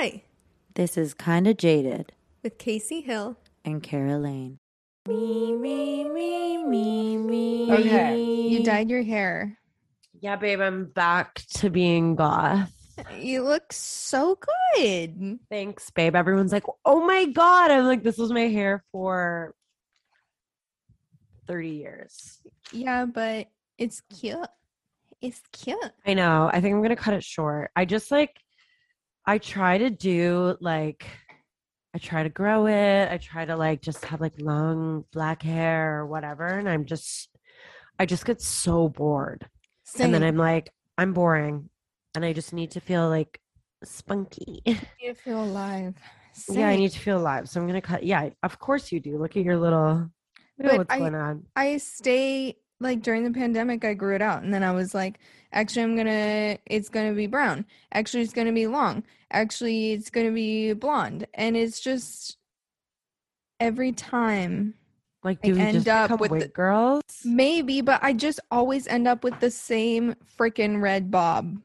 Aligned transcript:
Hi, 0.00 0.22
This 0.76 0.96
is 0.96 1.12
Kinda 1.12 1.54
Jaded 1.54 2.12
with 2.44 2.56
Kacy 2.56 3.02
Hill. 3.02 3.36
and 3.64 3.82
Caroline. 3.82 4.60
Me, 5.08 5.56
me, 5.56 6.08
me, 6.08 6.58
me, 6.62 7.16
me. 7.16 7.72
Okay. 7.72 8.22
You 8.22 8.62
dyed 8.62 8.90
your 8.90 9.02
hair. 9.02 9.58
Yeah, 10.20 10.36
babe, 10.36 10.60
I'm 10.60 10.84
back 10.84 11.42
to 11.54 11.68
being 11.68 12.14
goth. 12.14 12.72
You 13.18 13.42
look 13.42 13.72
so 13.72 14.38
good. 14.76 15.40
Thanks, 15.50 15.90
babe. 15.90 16.14
Everyone's 16.14 16.52
like, 16.52 16.66
oh 16.84 17.04
my 17.04 17.24
God. 17.24 17.72
I'm 17.72 17.86
like, 17.86 18.04
this 18.04 18.18
was 18.18 18.30
my 18.30 18.46
hair 18.46 18.84
for 18.92 19.52
30 21.48 21.70
years. 21.70 22.38
Yeah, 22.70 23.04
but 23.04 23.48
it's 23.78 24.00
cute. 24.20 24.46
It's 25.20 25.42
cute. 25.50 25.90
I 26.06 26.14
know. 26.14 26.48
I 26.52 26.60
think 26.60 26.72
I'm 26.72 26.82
going 26.82 26.90
to 26.90 26.96
cut 26.96 27.14
it 27.14 27.24
short. 27.24 27.72
I 27.74 27.84
just 27.84 28.12
like, 28.12 28.36
I 29.28 29.36
try 29.36 29.76
to 29.76 29.90
do 29.90 30.56
like, 30.58 31.04
I 31.94 31.98
try 31.98 32.22
to 32.22 32.30
grow 32.30 32.66
it. 32.66 33.12
I 33.12 33.18
try 33.18 33.44
to 33.44 33.56
like 33.56 33.82
just 33.82 34.02
have 34.06 34.22
like 34.22 34.32
long 34.40 35.04
black 35.12 35.42
hair 35.42 35.98
or 35.98 36.06
whatever. 36.06 36.46
And 36.46 36.66
I'm 36.66 36.86
just, 36.86 37.28
I 37.98 38.06
just 38.06 38.24
get 38.24 38.40
so 38.40 38.88
bored. 38.88 39.46
And 40.00 40.14
then 40.14 40.22
I'm 40.22 40.38
like, 40.38 40.70
I'm 40.96 41.12
boring. 41.12 41.68
And 42.14 42.24
I 42.24 42.32
just 42.32 42.54
need 42.54 42.70
to 42.70 42.80
feel 42.80 43.06
like 43.10 43.38
spunky. 43.84 44.62
you 44.98 45.12
feel 45.24 45.44
alive. 45.44 45.94
Yeah, 46.48 46.68
I 46.68 46.76
need 46.76 46.92
to 46.92 46.98
feel 46.98 47.18
alive. 47.18 47.50
So 47.50 47.60
I'm 47.60 47.66
gonna 47.66 47.82
cut. 47.82 48.04
Yeah, 48.04 48.30
of 48.42 48.58
course 48.58 48.90
you 48.90 48.98
do. 48.98 49.18
Look 49.18 49.36
at 49.36 49.44
your 49.44 49.58
little. 49.58 50.10
But 50.56 50.72
oh, 50.72 50.76
what's 50.78 50.94
I- 50.94 50.98
going 51.00 51.14
on? 51.14 51.44
I 51.54 51.76
stay 51.76 52.56
like 52.80 53.02
during 53.02 53.24
the 53.24 53.30
pandemic 53.30 53.84
I 53.84 53.94
grew 53.94 54.14
it 54.14 54.22
out 54.22 54.42
and 54.42 54.52
then 54.54 54.62
I 54.62 54.72
was 54.72 54.94
like 54.94 55.18
actually 55.52 55.82
I'm 55.82 55.94
going 55.96 56.06
to 56.06 56.58
it's 56.66 56.88
going 56.88 57.08
to 57.08 57.14
be 57.14 57.26
brown. 57.26 57.64
Actually 57.92 58.22
it's 58.22 58.32
going 58.32 58.46
to 58.46 58.52
be 58.52 58.66
long. 58.66 59.02
Actually 59.30 59.92
it's 59.92 60.10
going 60.10 60.26
to 60.26 60.32
be 60.32 60.72
blonde 60.74 61.26
and 61.34 61.56
it's 61.56 61.80
just 61.80 62.36
every 63.60 63.92
time 63.92 64.74
Like, 65.24 65.38
I 65.42 65.48
do 65.48 65.54
we 65.54 65.60
end 65.60 65.84
just 65.84 65.88
up 65.88 66.20
with 66.20 66.38
the- 66.40 66.48
girls? 66.48 67.02
maybe 67.24 67.80
but 67.80 68.00
I 68.02 68.12
just 68.12 68.40
always 68.50 68.86
end 68.86 69.08
up 69.08 69.24
with 69.24 69.38
the 69.40 69.50
same 69.50 70.14
freaking 70.38 70.80
red 70.80 71.10
bob 71.10 71.58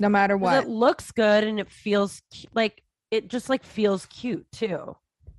no 0.00 0.08
matter 0.08 0.36
what. 0.36 0.64
It 0.64 0.68
looks 0.68 1.12
good 1.12 1.44
and 1.44 1.58
it 1.60 1.70
feels 1.70 2.20
cu- 2.34 2.48
like 2.52 2.82
it 3.10 3.28
just 3.28 3.48
like 3.48 3.62
feels 3.64 4.06
cute 4.06 4.46
too. 4.52 4.96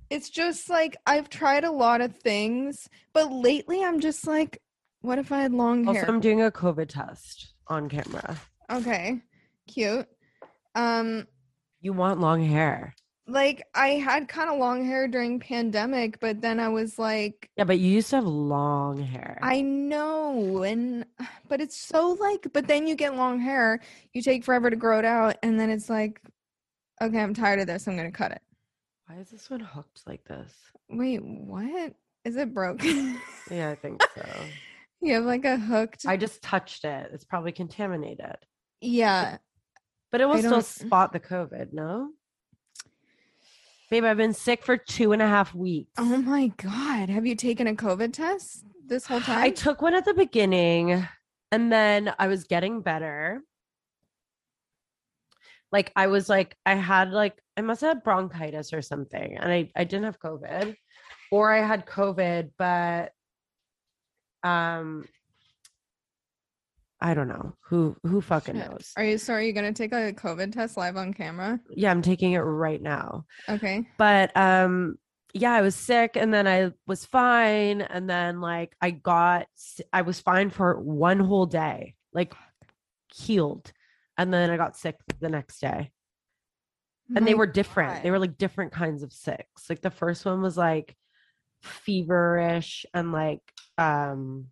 It's 0.08 0.30
just 0.30 0.70
like 0.70 0.96
I've 1.06 1.28
tried 1.28 1.62
a 1.64 1.70
lot 1.70 2.00
of 2.00 2.16
things 2.16 2.88
but 3.12 3.30
lately 3.30 3.84
I'm 3.84 4.00
just 4.00 4.26
like 4.26 4.60
what 5.06 5.18
if 5.18 5.30
I 5.32 5.40
had 5.42 5.52
long 5.52 5.84
hair? 5.84 6.00
Also? 6.02 6.06
I'm 6.12 6.20
doing 6.20 6.42
a 6.42 6.50
COVID 6.50 6.88
test 6.88 7.54
on 7.68 7.88
camera. 7.88 8.36
Okay. 8.70 9.20
Cute. 9.68 10.06
Um 10.74 11.26
You 11.80 11.92
want 11.92 12.20
long 12.20 12.42
hair? 12.44 12.94
like 13.28 13.66
I 13.74 13.88
had 14.08 14.28
kind 14.28 14.48
of 14.50 14.58
long 14.58 14.84
hair 14.86 15.08
during 15.08 15.40
pandemic, 15.40 16.20
but 16.20 16.40
then 16.40 16.60
I 16.60 16.68
was 16.68 16.96
like, 16.96 17.50
Yeah, 17.56 17.64
but 17.64 17.78
you 17.80 17.88
used 17.90 18.10
to 18.10 18.16
have 18.16 18.26
long 18.26 18.98
hair. 18.98 19.38
I 19.42 19.62
know, 19.62 20.62
and 20.62 21.04
but 21.48 21.60
it's 21.60 21.76
so 21.76 22.10
like, 22.20 22.46
but 22.52 22.66
then 22.68 22.86
you 22.86 22.94
get 22.94 23.16
long 23.16 23.40
hair, 23.40 23.80
you 24.12 24.22
take 24.22 24.44
forever 24.44 24.70
to 24.70 24.76
grow 24.76 24.98
it 24.98 25.04
out, 25.04 25.36
and 25.42 25.58
then 25.58 25.70
it's 25.70 25.90
like, 25.90 26.20
okay, 27.02 27.20
I'm 27.20 27.34
tired 27.34 27.58
of 27.60 27.66
this. 27.66 27.86
I'm 27.88 27.96
gonna 27.96 28.12
cut 28.12 28.32
it. 28.32 28.42
Why 29.06 29.16
is 29.16 29.30
this 29.30 29.50
one 29.50 29.60
hooked 29.60 30.02
like 30.06 30.24
this? 30.24 30.52
Wait, 30.88 31.18
what? 31.24 31.94
Is 32.24 32.36
it 32.36 32.52
broken? 32.54 33.20
Yeah, 33.50 33.70
I 33.70 33.74
think 33.76 34.02
so. 34.14 34.24
You 35.06 35.14
have 35.14 35.24
like 35.24 35.44
a 35.44 35.56
hooked. 35.56 36.04
I 36.06 36.16
just 36.16 36.42
touched 36.42 36.84
it. 36.84 37.10
It's 37.12 37.24
probably 37.24 37.52
contaminated, 37.52 38.36
yeah. 38.80 39.38
but 40.12 40.20
it 40.20 40.26
will 40.26 40.34
I 40.34 40.38
still 40.40 40.50
don't- 40.52 40.64
spot 40.64 41.12
the 41.12 41.20
COVID. 41.20 41.72
No. 41.72 42.10
Babe, 43.88 44.02
I've 44.02 44.16
been 44.16 44.34
sick 44.34 44.64
for 44.64 44.76
two 44.76 45.12
and 45.12 45.22
a 45.22 45.28
half 45.28 45.54
weeks. 45.54 45.92
Oh 45.96 46.16
my 46.16 46.48
god, 46.56 47.08
have 47.08 47.24
you 47.24 47.36
taken 47.36 47.68
a 47.68 47.74
COVID 47.74 48.12
test 48.12 48.64
this 48.84 49.06
whole 49.06 49.20
time? 49.20 49.38
I 49.38 49.50
took 49.50 49.80
one 49.80 49.94
at 49.94 50.04
the 50.04 50.12
beginning 50.14 51.06
and 51.52 51.72
then 51.72 52.12
I 52.18 52.26
was 52.26 52.44
getting 52.44 52.80
better. 52.80 53.42
Like 55.70 55.92
I 55.94 56.08
was 56.08 56.28
like 56.28 56.56
I 56.66 56.74
had 56.74 57.12
like 57.12 57.40
I 57.56 57.60
must 57.60 57.80
have 57.82 57.94
had 57.96 58.02
bronchitis 58.04 58.72
or 58.72 58.82
something 58.82 59.36
and 59.36 59.52
I 59.52 59.70
I 59.76 59.84
didn't 59.84 60.04
have 60.04 60.18
covid 60.20 60.76
or 61.30 61.52
I 61.52 61.66
had 61.66 61.86
covid 61.86 62.50
but 62.58 63.12
um 64.46 65.04
I 67.00 67.12
don't 67.12 67.28
know. 67.28 67.54
Who 67.68 67.94
who 68.04 68.20
fucking 68.20 68.56
Shit. 68.56 68.70
knows. 68.70 68.92
Are 68.96 69.04
you 69.04 69.18
sorry? 69.18 69.44
You're 69.44 69.54
gonna 69.54 69.72
take 69.72 69.92
a 69.92 70.12
COVID 70.12 70.52
test 70.52 70.76
live 70.76 70.96
on 70.96 71.12
camera? 71.12 71.60
Yeah, 71.68 71.90
I'm 71.90 72.00
taking 72.02 72.32
it 72.32 72.38
right 72.38 72.80
now. 72.80 73.26
Okay. 73.48 73.86
but 73.98 74.34
um 74.36 74.96
yeah 75.34 75.52
i 75.52 75.60
was 75.60 75.74
sick 75.74 76.12
and 76.16 76.32
then 76.32 76.46
i 76.46 76.70
was 76.86 77.04
fine 77.04 77.82
and 77.82 78.08
then 78.08 78.40
like 78.40 78.74
i 78.80 78.90
got 78.90 79.46
I 79.92 80.00
was 80.02 80.18
fine 80.18 80.48
for 80.48 80.80
one 80.80 81.20
whole 81.20 81.44
day 81.44 81.94
like 82.14 82.32
healed 83.14 83.70
and 84.16 84.32
then 84.32 84.48
i 84.50 84.56
got 84.56 84.78
sick 84.78 84.96
the 85.20 85.28
next 85.28 85.60
day 85.60 85.90
and 87.14 87.26
they 87.26 87.34
were 87.34 87.46
different 87.46 88.02
they 88.02 88.10
were 88.10 88.18
like 88.18 88.38
different 88.38 88.72
kinds 88.72 89.02
of 89.02 89.12
sicks 89.12 89.68
like 89.68 89.82
the 89.82 89.90
first 89.90 90.24
one 90.24 90.40
was 90.40 90.56
like 90.56 90.96
feverish 91.60 92.86
and 92.94 93.12
like 93.12 93.42
um 93.78 94.46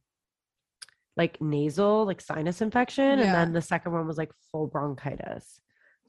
like 1.17 1.41
nasal 1.41 2.05
like 2.07 2.21
sinus 2.21 2.61
infection 2.61 3.19
Yeah. 3.19 3.25
and 3.27 3.35
then 3.35 3.53
the 3.53 3.63
second 3.63 3.93
one 3.93 4.07
was 4.07 4.19
like 4.19 4.31
full 4.51 4.67
bronchitis 4.67 5.61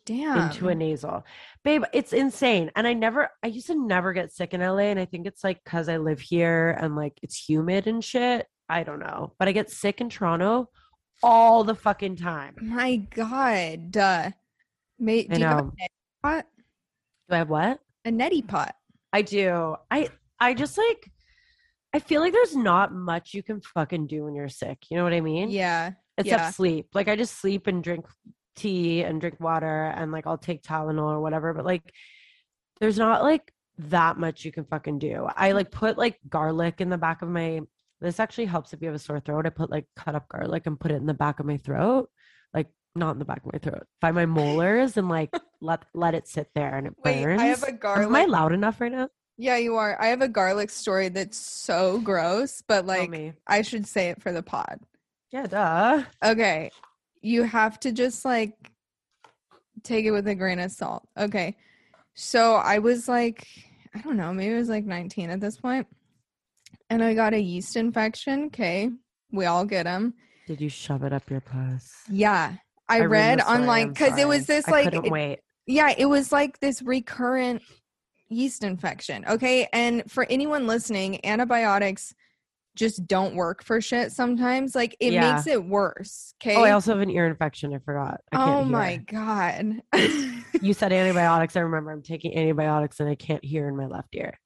damn 0.06 0.50
into 0.50 0.70
a 0.70 0.76
nasal. 0.76 1.26
Babe, 1.64 1.84
it's 1.94 2.14
insane. 2.14 2.72
And 2.76 2.88
I 2.88 2.94
never, 2.94 3.30
I 3.44 3.48
used 3.48 3.68
to 3.68 3.76
never 3.76 4.14
get 4.14 4.32
sick 4.32 4.54
in 4.54 4.62
LA. 4.62 4.84
And 4.92 5.00
I 5.00 5.06
think 5.06 5.28
it's 5.28 5.44
like 5.44 5.64
because 5.64 5.90
I 5.90 5.98
live 5.98 6.20
here 6.20 6.78
and 6.80 6.96
like 6.96 7.18
it's 7.22 7.50
humid 7.50 7.88
and 7.88 8.04
shit. 8.04 8.48
I 8.70 8.84
don't 8.84 9.00
know. 9.00 9.34
But 9.40 9.48
I 9.48 9.52
get 9.52 9.70
sick 9.72 10.02
in 10.02 10.10
Toronto 10.10 10.70
all 11.24 11.64
the 11.64 11.76
fucking 11.76 12.18
time. 12.18 12.56
My 12.62 12.98
God. 12.98 13.92
Duh. 13.92 14.32
Mate, 15.00 15.28
I 15.32 15.34
do 15.34 15.40
you 15.42 15.46
have 15.48 15.60
a 15.60 15.64
neti 15.64 15.88
pot? 16.24 16.46
Do 17.30 17.36
I 17.36 17.38
have 17.40 17.50
what? 17.50 17.80
A 18.06 18.12
neti 18.12 18.48
pot. 18.48 18.76
I 19.12 19.22
do. 19.22 19.76
I, 19.90 20.10
I 20.40 20.54
just 20.54 20.78
like, 20.78 21.12
I 21.96 22.00
feel 22.00 22.20
like 22.20 22.34
there's 22.34 22.58
not 22.58 22.94
much 22.94 23.34
you 23.34 23.42
can 23.42 23.62
fucking 23.62 24.08
do 24.08 24.26
when 24.26 24.36
you're 24.36 24.50
sick. 24.50 24.80
You 24.90 24.98
know 24.98 25.06
what 25.06 25.14
I 25.14 25.22
mean? 25.22 25.50
Yeah. 25.50 25.92
Except 26.18 26.42
yeah. 26.42 26.52
sleep. 26.52 26.88
Like 26.94 27.08
I 27.08 27.16
just 27.16 27.40
sleep 27.40 27.68
and 27.68 27.82
drink 27.82 28.06
tea 28.58 29.04
and 29.04 29.22
drink 29.22 29.40
water 29.40 29.94
and 29.96 30.12
like 30.12 30.28
I'll 30.28 30.38
take 30.38 30.62
Tylenol 30.62 31.10
or 31.10 31.22
whatever. 31.22 31.54
But 31.54 31.64
like 31.64 31.94
there's 32.82 32.98
not 32.98 33.24
like 33.24 33.50
that 33.78 34.18
much 34.18 34.44
you 34.44 34.52
can 34.52 34.66
fucking 34.66 35.00
do. 35.00 35.26
I 35.38 35.54
like 35.54 35.72
put 35.72 35.98
like 35.98 36.20
garlic 36.28 36.82
in 36.82 36.90
the 36.90 36.98
back 36.98 37.22
of 37.22 37.30
my 37.30 37.62
this 38.02 38.20
actually 38.20 38.48
helps 38.48 38.74
if 38.74 38.82
you 38.82 38.88
have 38.88 38.96
a 38.96 39.00
sore 39.00 39.22
throat. 39.22 39.46
I 39.46 39.50
put 39.50 39.72
like 39.72 39.86
cut 39.96 40.16
up 40.16 40.28
garlic 40.28 40.68
and 40.68 40.78
put 40.78 40.92
it 40.92 40.96
in 40.96 41.06
the 41.06 41.14
back 41.14 41.40
of 41.40 41.46
my 41.46 41.56
throat. 41.56 42.10
Like 42.54 42.68
not 42.94 43.12
in 43.12 43.20
the 43.20 43.26
back 43.26 43.42
of 43.46 43.54
my 43.54 43.60
throat, 43.60 43.84
by 44.02 44.12
my 44.12 44.26
molars 44.26 44.98
and 44.98 45.08
like 45.08 45.34
let 45.62 45.86
let 45.94 46.14
it 46.14 46.28
sit 46.28 46.50
there 46.56 46.76
and 46.76 46.88
it 46.88 46.94
Wait, 47.06 47.24
burns. 47.24 47.42
I 47.42 47.46
have 47.46 47.64
a 47.64 47.72
garlic. 47.72 48.08
Am 48.08 48.16
I 48.18 48.26
loud 48.26 48.52
enough 48.52 48.82
right 48.82 48.92
now? 48.92 49.08
Yeah, 49.38 49.58
you 49.58 49.76
are. 49.76 50.00
I 50.02 50.08
have 50.08 50.22
a 50.22 50.28
garlic 50.30 50.70
story 50.70 51.10
that's 51.10 51.38
so 51.38 52.00
gross, 52.00 52.64
but 52.68 52.86
like. 52.86 53.34
I 53.48 53.62
should 53.62 53.86
say 53.88 54.10
it 54.10 54.22
for 54.22 54.32
the 54.32 54.44
pod. 54.44 54.80
Yeah, 55.32 55.48
duh. 55.48 56.04
Okay. 56.24 56.72
You 57.22 57.44
have 57.44 57.80
to 57.82 57.92
just 57.92 58.24
like 58.24 58.54
take 59.84 60.06
it 60.06 60.12
with 60.12 60.28
a 60.28 60.36
grain 60.36 60.60
of 60.60 60.72
salt. 60.72 61.08
Okay. 61.18 61.58
So 62.14 62.56
I 62.56 62.80
was 62.80 63.08
like, 63.10 63.46
I 63.94 64.00
don't 64.02 64.16
know, 64.18 64.34
maybe 64.34 64.54
I 64.56 64.58
was 64.58 64.70
like 64.70 64.86
19 64.86 65.30
at 65.30 65.42
this 65.42 65.58
point, 65.58 65.88
And 66.90 67.04
I 67.04 67.14
got 67.14 67.34
a 67.34 67.40
yeast 67.42 67.76
infection. 67.76 68.46
Okay. 68.46 68.90
We 69.32 69.46
all 69.46 69.66
get 69.66 69.84
them. 69.84 70.14
Did 70.48 70.62
you 70.62 70.70
shove 70.70 71.04
it 71.04 71.12
up 71.12 71.30
your 71.30 71.42
puss? 71.42 71.92
Yeah. 72.10 72.54
I, 72.88 72.98
ruined 72.98 73.12
read 73.12 73.42
online 73.42 73.90
because 73.90 74.18
it 74.18 74.28
was 74.28 74.46
this 74.46 74.68
I 74.68 74.72
like, 74.72 74.84
couldn't 74.86 75.06
it- 75.06 75.12
wait. 75.12 75.40
yeah, 75.66 75.94
it 75.98 76.06
was 76.06 76.32
like 76.32 76.60
this 76.60 76.82
recurrent 76.84 77.64
yeast 78.30 78.64
infection. 78.64 79.26
Okay. 79.28 79.68
And 79.74 80.10
for 80.12 80.26
anyone 80.30 80.68
listening, 80.68 81.24
antibiotics 81.26 82.14
just 82.76 83.08
don't 83.08 83.36
work 83.36 83.64
for 83.64 83.80
shit 83.80 84.12
sometimes. 84.12 84.76
Like 84.76 84.98
it 85.00 85.14
Yeah. 85.14 85.34
makes 85.34 85.48
it 85.48 85.64
worse. 85.64 86.34
Okay. 86.42 86.56
Oh, 86.58 86.64
I 86.64 86.72
also 86.72 86.92
have 86.92 87.02
an 87.02 87.10
ear 87.10 87.26
infection. 87.28 87.74
I 87.74 87.80
forgot. 87.80 88.20
I 88.34 88.44
oh 88.52 88.64
hear. 88.64 88.72
my 88.72 88.98
God. 88.98 89.82
You 90.62 90.74
said 90.74 90.92
antibiotics. 90.94 91.56
I 91.56 91.62
remember 91.62 91.92
I'm 91.92 92.02
taking 92.02 92.38
antibiotics 92.38 93.00
and 93.00 93.08
I 93.10 93.16
can't 93.16 93.44
hear 93.46 93.70
in 93.70 93.78
my 93.78 93.86
left 93.86 94.14
ear. 94.16 94.38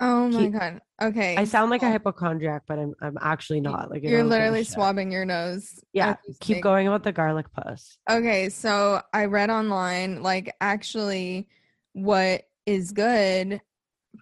oh 0.00 0.28
my 0.28 0.38
Keep- 0.40 0.52
God. 0.52 0.80
Okay. 1.00 1.36
I 1.36 1.44
sound 1.44 1.70
like 1.70 1.82
a 1.82 1.88
hypochondriac, 1.90 2.64
but 2.66 2.78
I'm 2.78 2.92
I'm 3.00 3.16
actually 3.22 3.60
not. 3.62 3.90
Like 3.90 4.02
You're 4.02 4.18
don't 4.18 4.20
give 4.22 4.26
a 4.26 4.30
literally 4.30 4.64
swabbing 4.64 5.10
your 5.10 5.24
nose. 5.24 5.80
Yeah, 5.94 6.16
keep 6.40 6.60
going 6.62 6.88
about 6.88 7.04
the 7.04 7.12
garlic 7.12 7.46
puss. 7.52 7.96
Okay, 8.10 8.48
so 8.50 9.00
I 9.14 9.26
read 9.26 9.48
online 9.48 10.22
like 10.22 10.52
actually 10.60 11.48
what 11.94 12.42
is 12.68 12.92
good 12.92 13.62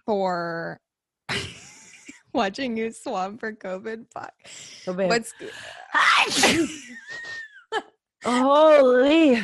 for 0.05 0.79
watching 2.33 2.77
you 2.77 2.91
swam 2.91 3.37
for 3.37 3.51
COVID. 3.51 4.05
Fuck. 4.13 4.33
Babe. 4.85 5.09
What's 5.09 5.33
Holy! 8.23 9.41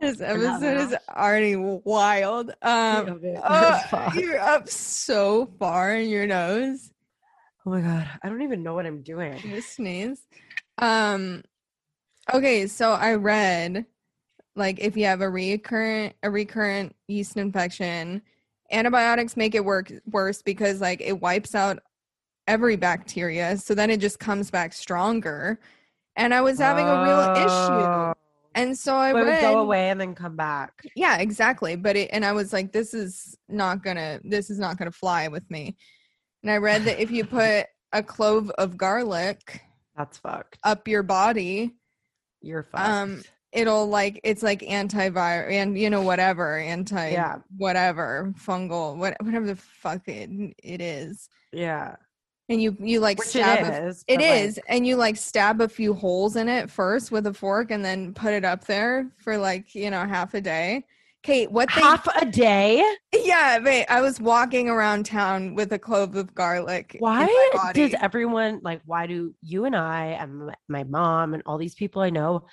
This 0.00 0.20
episode 0.20 0.76
is 0.76 0.96
already 1.08 1.54
wild. 1.56 2.50
Um, 2.62 3.08
Of 3.08 3.24
uh, 3.42 4.10
you're 4.14 4.40
up 4.40 4.68
so 4.68 5.46
far 5.58 5.94
in 5.94 6.08
your 6.08 6.26
nose. 6.26 6.90
oh 7.64 7.70
my 7.70 7.80
god, 7.80 8.08
I 8.22 8.28
don't 8.28 8.42
even 8.42 8.62
know 8.64 8.74
what 8.74 8.86
I'm 8.86 9.02
doing. 9.02 9.38
You 9.44 9.60
sneeze. 9.62 10.20
Um. 10.78 11.42
Okay, 12.34 12.66
so 12.66 12.90
I 12.90 13.14
read, 13.14 13.86
like, 14.56 14.78
if 14.80 14.96
you 14.96 15.04
have 15.04 15.20
a 15.20 15.28
recurrent 15.30 16.14
a 16.22 16.30
recurrent 16.30 16.94
yeast 17.08 17.36
infection, 17.36 18.22
antibiotics 18.72 19.36
make 19.36 19.54
it 19.54 19.64
work 19.64 19.92
worse 20.10 20.42
because 20.42 20.80
like 20.80 21.00
it 21.00 21.20
wipes 21.20 21.54
out 21.54 21.78
every 22.48 22.76
bacteria, 22.76 23.56
so 23.56 23.74
then 23.74 23.90
it 23.90 24.00
just 24.00 24.18
comes 24.18 24.50
back 24.50 24.72
stronger. 24.72 25.58
And 26.16 26.32
I 26.32 26.40
was 26.40 26.58
having 26.58 26.86
a 26.86 27.02
real 27.02 27.20
issue, 27.36 27.84
Oh. 27.84 28.14
and 28.54 28.76
so 28.78 28.94
I 28.96 29.10
it 29.10 29.14
would 29.14 29.40
go 29.42 29.58
away 29.58 29.90
and 29.90 30.00
then 30.00 30.14
come 30.14 30.34
back. 30.36 30.72
Yeah, 30.96 31.18
exactly. 31.18 31.76
But 31.76 31.94
it, 31.96 32.08
and 32.12 32.24
I 32.24 32.32
was 32.32 32.52
like, 32.54 32.72
this 32.72 32.94
is 32.94 33.36
not 33.48 33.82
gonna, 33.82 34.20
this 34.24 34.48
is 34.48 34.58
not 34.58 34.78
gonna 34.78 34.90
fly 34.92 35.28
with 35.28 35.48
me. 35.50 35.76
And 36.42 36.50
I 36.50 36.56
read 36.56 36.84
that 36.84 36.98
if 37.00 37.10
you 37.10 37.24
put 37.26 37.66
a 37.92 38.02
clove 38.02 38.50
of 38.52 38.76
garlic 38.78 39.60
That's 39.96 40.16
fucked. 40.18 40.58
up 40.64 40.88
your 40.88 41.02
body, 41.02 41.74
You're 42.40 42.62
fucked. 42.62 42.88
um, 42.88 43.22
it'll 43.52 43.86
like 43.86 44.20
it's 44.24 44.42
like 44.42 44.60
antiviral 44.60 45.50
and 45.50 45.78
you 45.78 45.88
know 45.90 46.02
whatever 46.02 46.58
anti 46.58 47.10
Yeah. 47.12 47.36
whatever 47.56 48.34
fungal 48.38 48.96
what, 48.96 49.16
whatever 49.22 49.46
the 49.46 49.56
fuck 49.56 50.06
it, 50.08 50.30
it 50.62 50.80
is. 50.80 51.28
yeah, 51.52 51.96
And 52.48 52.60
you 52.60 52.76
you 52.80 53.00
like 53.00 53.18
which 53.18 53.28
stab 53.28 53.66
it 53.66 53.70
a- 53.72 53.86
is. 53.86 54.04
it 54.08 54.20
is, 54.20 54.56
like, 54.56 54.64
and 54.68 54.86
you 54.86 54.96
like 54.96 55.16
stab 55.16 55.60
a 55.60 55.68
few 55.68 55.94
holes 55.94 56.36
in 56.36 56.48
it 56.48 56.70
first 56.70 57.10
with 57.10 57.26
a 57.26 57.32
fork, 57.34 57.70
and 57.70 57.84
then 57.84 58.12
put 58.14 58.32
it 58.34 58.44
up 58.44 58.64
there 58.66 59.10
for 59.18 59.36
like 59.38 59.74
you 59.74 59.90
know 59.90 60.04
half 60.06 60.34
a 60.34 60.40
day. 60.40 60.84
Kate, 61.22 61.50
what 61.50 61.68
they 61.74 61.80
half 61.80 62.06
a 62.20 62.24
day. 62.26 62.84
Yeah, 63.24 63.58
wait. 63.58 63.86
I 63.88 64.00
was 64.00 64.20
walking 64.20 64.68
around 64.68 65.06
town 65.06 65.56
with 65.56 65.72
a 65.72 65.78
clove 65.78 66.14
of 66.14 66.32
garlic. 66.36 66.94
Why 67.00 67.26
does 67.74 67.94
everyone 68.00 68.60
like? 68.62 68.80
Why 68.84 69.08
do 69.08 69.34
you 69.42 69.64
and 69.64 69.74
I 69.74 70.16
and 70.20 70.52
my 70.68 70.84
mom 70.84 71.34
and 71.34 71.42
all 71.46 71.58
these 71.58 71.74
people 71.74 72.02
I 72.02 72.10
know 72.10 72.46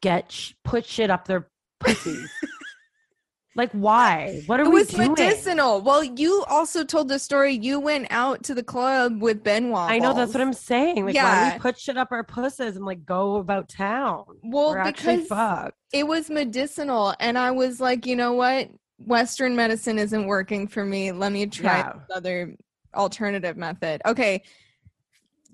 get 0.00 0.30
sh- 0.32 0.52
put 0.64 0.84
shit 0.86 1.10
up 1.10 1.26
their 1.26 1.48
pussies? 1.80 2.30
like, 3.56 3.70
why? 3.72 4.42
What 4.46 4.60
are 4.60 4.64
it 4.64 4.68
we 4.68 4.74
was 4.80 4.88
doing? 4.88 5.10
medicinal. 5.12 5.80
Well, 5.80 6.04
you 6.04 6.44
also 6.48 6.84
told 6.84 7.08
the 7.08 7.18
story. 7.18 7.54
You 7.54 7.80
went 7.80 8.06
out 8.10 8.42
to 8.44 8.54
the 8.54 8.62
club 8.62 9.22
with 9.22 9.42
Ben. 9.42 9.72
I 9.74 9.98
know 9.98 10.12
that's 10.12 10.34
what 10.34 10.40
I'm 10.42 10.52
saying. 10.52 10.96
Like, 11.06 11.14
why 11.14 11.20
Yeah. 11.22 11.52
we 11.54 11.58
put 11.60 11.78
shit 11.78 11.96
up 11.96 12.12
our 12.12 12.22
pussies 12.24 12.76
and 12.76 12.84
like 12.84 13.04
go 13.06 13.36
about 13.36 13.68
town? 13.68 14.24
Well, 14.42 14.70
We're 14.72 14.84
because 14.84 15.26
fucked. 15.26 15.76
it 15.92 16.06
was 16.06 16.28
medicinal, 16.28 17.14
and 17.18 17.38
I 17.38 17.50
was 17.52 17.80
like, 17.80 18.04
you 18.06 18.16
know 18.16 18.34
what? 18.34 18.68
Western 18.98 19.56
medicine 19.56 19.98
isn't 19.98 20.26
working 20.26 20.68
for 20.68 20.84
me. 20.84 21.12
Let 21.12 21.32
me 21.32 21.46
try 21.46 21.78
Yeah. 21.78 21.92
other 22.14 22.54
alternative 22.94 23.56
method. 23.56 24.00
Okay, 24.06 24.42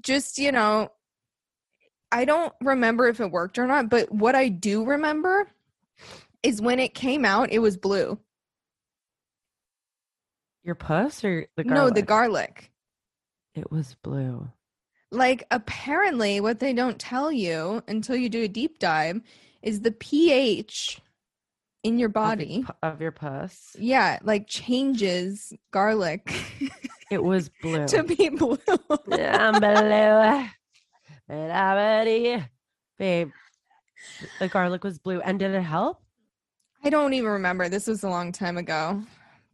just 0.00 0.38
you 0.38 0.52
know, 0.52 0.88
I 2.12 2.24
don't 2.24 2.52
remember 2.60 3.08
if 3.08 3.20
it 3.20 3.30
worked 3.30 3.58
or 3.58 3.66
not, 3.66 3.88
but 3.88 4.12
what 4.12 4.34
I 4.34 4.48
do 4.48 4.84
remember 4.84 5.48
is 6.42 6.60
when 6.60 6.78
it 6.78 6.94
came 6.94 7.24
out, 7.24 7.50
it 7.50 7.58
was 7.60 7.76
blue. 7.76 8.18
Your 10.62 10.74
puss 10.74 11.24
or 11.24 11.46
the 11.56 11.64
garlic? 11.64 11.82
No, 11.82 11.90
the 11.90 12.02
garlic? 12.02 12.54
garlic. 12.54 12.70
It 13.54 13.70
was 13.72 13.96
blue. 14.02 14.48
Like 15.10 15.44
apparently 15.50 16.40
what 16.40 16.60
they 16.60 16.72
don't 16.72 16.98
tell 16.98 17.30
you 17.32 17.82
until 17.88 18.16
you 18.16 18.28
do 18.28 18.42
a 18.44 18.48
deep 18.48 18.78
dive 18.78 19.20
is 19.62 19.80
the 19.80 19.92
pH 19.92 21.00
in 21.82 21.98
your 21.98 22.08
Of 22.08 22.12
your 22.14 22.24
body. 22.24 22.62
pu- 22.64 22.72
of 22.82 23.00
your 23.00 23.10
puss. 23.12 23.76
Yeah, 23.78 24.18
like 24.22 24.46
changes 24.46 25.52
garlic 25.72 26.32
It 27.10 27.22
was 27.22 27.48
blue. 27.62 27.86
to 27.88 28.04
be 28.04 28.28
blue. 28.30 28.58
I'm 29.10 29.60
blue. 29.60 30.48
And 31.32 31.50
I'm 31.50 31.76
ready. 31.76 32.44
Babe, 32.98 33.30
the 34.38 34.48
garlic 34.48 34.84
was 34.84 34.98
blue. 34.98 35.22
And 35.22 35.38
did 35.38 35.52
it 35.52 35.62
help? 35.62 36.02
I 36.84 36.90
don't 36.90 37.14
even 37.14 37.30
remember. 37.30 37.70
This 37.70 37.86
was 37.86 38.04
a 38.04 38.10
long 38.10 38.32
time 38.32 38.58
ago. 38.58 39.02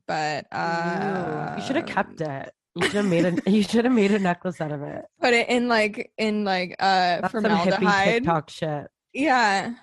But 0.08 0.46
uh 0.50 1.54
you 1.56 1.62
should 1.64 1.76
have 1.76 1.86
kept 1.86 2.20
it. 2.20 2.52
You 2.74 2.82
should 2.82 2.94
have 2.94 3.06
made 3.06 3.26
a 3.26 3.48
you 3.48 3.62
should 3.70 3.84
have 3.84 3.94
made 3.94 4.10
a 4.10 4.18
necklace 4.18 4.60
out 4.60 4.72
of 4.72 4.82
it. 4.82 5.04
put 5.20 5.32
it 5.34 5.48
in 5.48 5.68
like 5.68 6.10
in 6.18 6.42
like 6.42 6.72
uh 6.80 7.20
That's 7.20 7.30
some 7.30 7.44
hippie 7.44 7.64
formaldehyde. 7.64 8.14
TikTok 8.14 8.50
shit. 8.50 8.88
Yeah. 9.12 9.74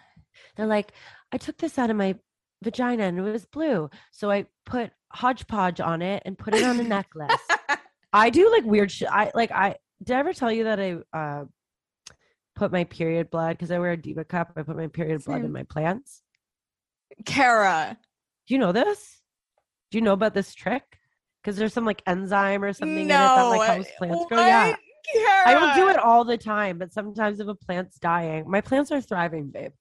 They're 0.57 0.68
like, 0.68 0.92
I 1.31 1.38
took 1.38 1.57
this 1.57 1.80
out 1.80 1.89
of 1.89 1.95
my 1.95 2.15
vagina 2.62 3.03
and 3.03 3.18
it 3.18 3.21
was 3.21 3.45
blue. 3.45 3.89
So 4.12 4.30
I 4.30 4.47
put 4.65 4.92
hodgepodge 5.13 5.80
on 5.80 6.01
it 6.01 6.24
and 6.25 6.38
put 6.38 6.56
it 6.56 6.63
on 6.65 6.77
a 6.77 6.83
necklace. 6.83 7.39
I 8.12 8.31
do 8.31 8.51
like 8.51 8.65
weird 8.65 8.92
shit. 8.92 9.07
I 9.09 9.31
like 9.33 9.51
I 9.51 9.77
did 10.03 10.18
I 10.18 10.19
ever 10.19 10.33
tell 10.33 10.51
you 10.51 10.65
that 10.65 10.81
I 10.81 10.97
uh 11.18 11.45
put 12.56 12.72
my 12.72 12.84
period 12.86 13.30
blood 13.30 13.57
because 13.57 13.72
I 13.72 13.80
wear 13.80 13.92
a 13.92 13.98
diva 13.98 14.24
cup. 14.24 14.54
I 14.56 14.63
put 14.63 14.78
my 14.78 14.88
period 14.88 15.24
blood 15.24 15.44
in 15.44 15.52
my 15.52 15.63
plants. 15.63 16.22
Kara. 17.25 17.98
Do 18.48 18.54
you 18.54 18.60
know 18.60 18.72
this? 18.72 19.22
Do 19.92 19.98
you 19.98 20.04
know 20.04 20.13
about 20.13 20.34
this 20.34 20.54
trick? 20.54 20.84
Because 21.44 21.57
there's 21.57 21.74
some 21.74 21.86
like 21.86 22.02
enzyme 22.07 22.63
or 22.63 22.74
something 22.74 22.98
in 22.98 23.06
it 23.06 23.10
that 23.10 23.38
No. 23.38 23.50
like 23.50 23.69
helps 23.69 23.88
eh, 23.90 23.92
plants 23.98 24.25
grow. 24.28 24.40
Yeah. 24.40 24.75
Kara. 25.13 25.44
I 25.48 25.54
don't 25.54 25.75
do 25.75 25.90
it 25.90 25.98
all 25.98 26.25
the 26.25 26.38
time, 26.38 26.80
but 26.80 26.92
sometimes 26.92 27.40
if 27.40 27.48
a 27.48 27.54
plant's 27.56 28.00
dying, 28.00 28.50
my 28.50 28.62
plants 28.62 28.92
are 28.92 29.02
thriving, 29.02 29.50
babe. 29.52 29.72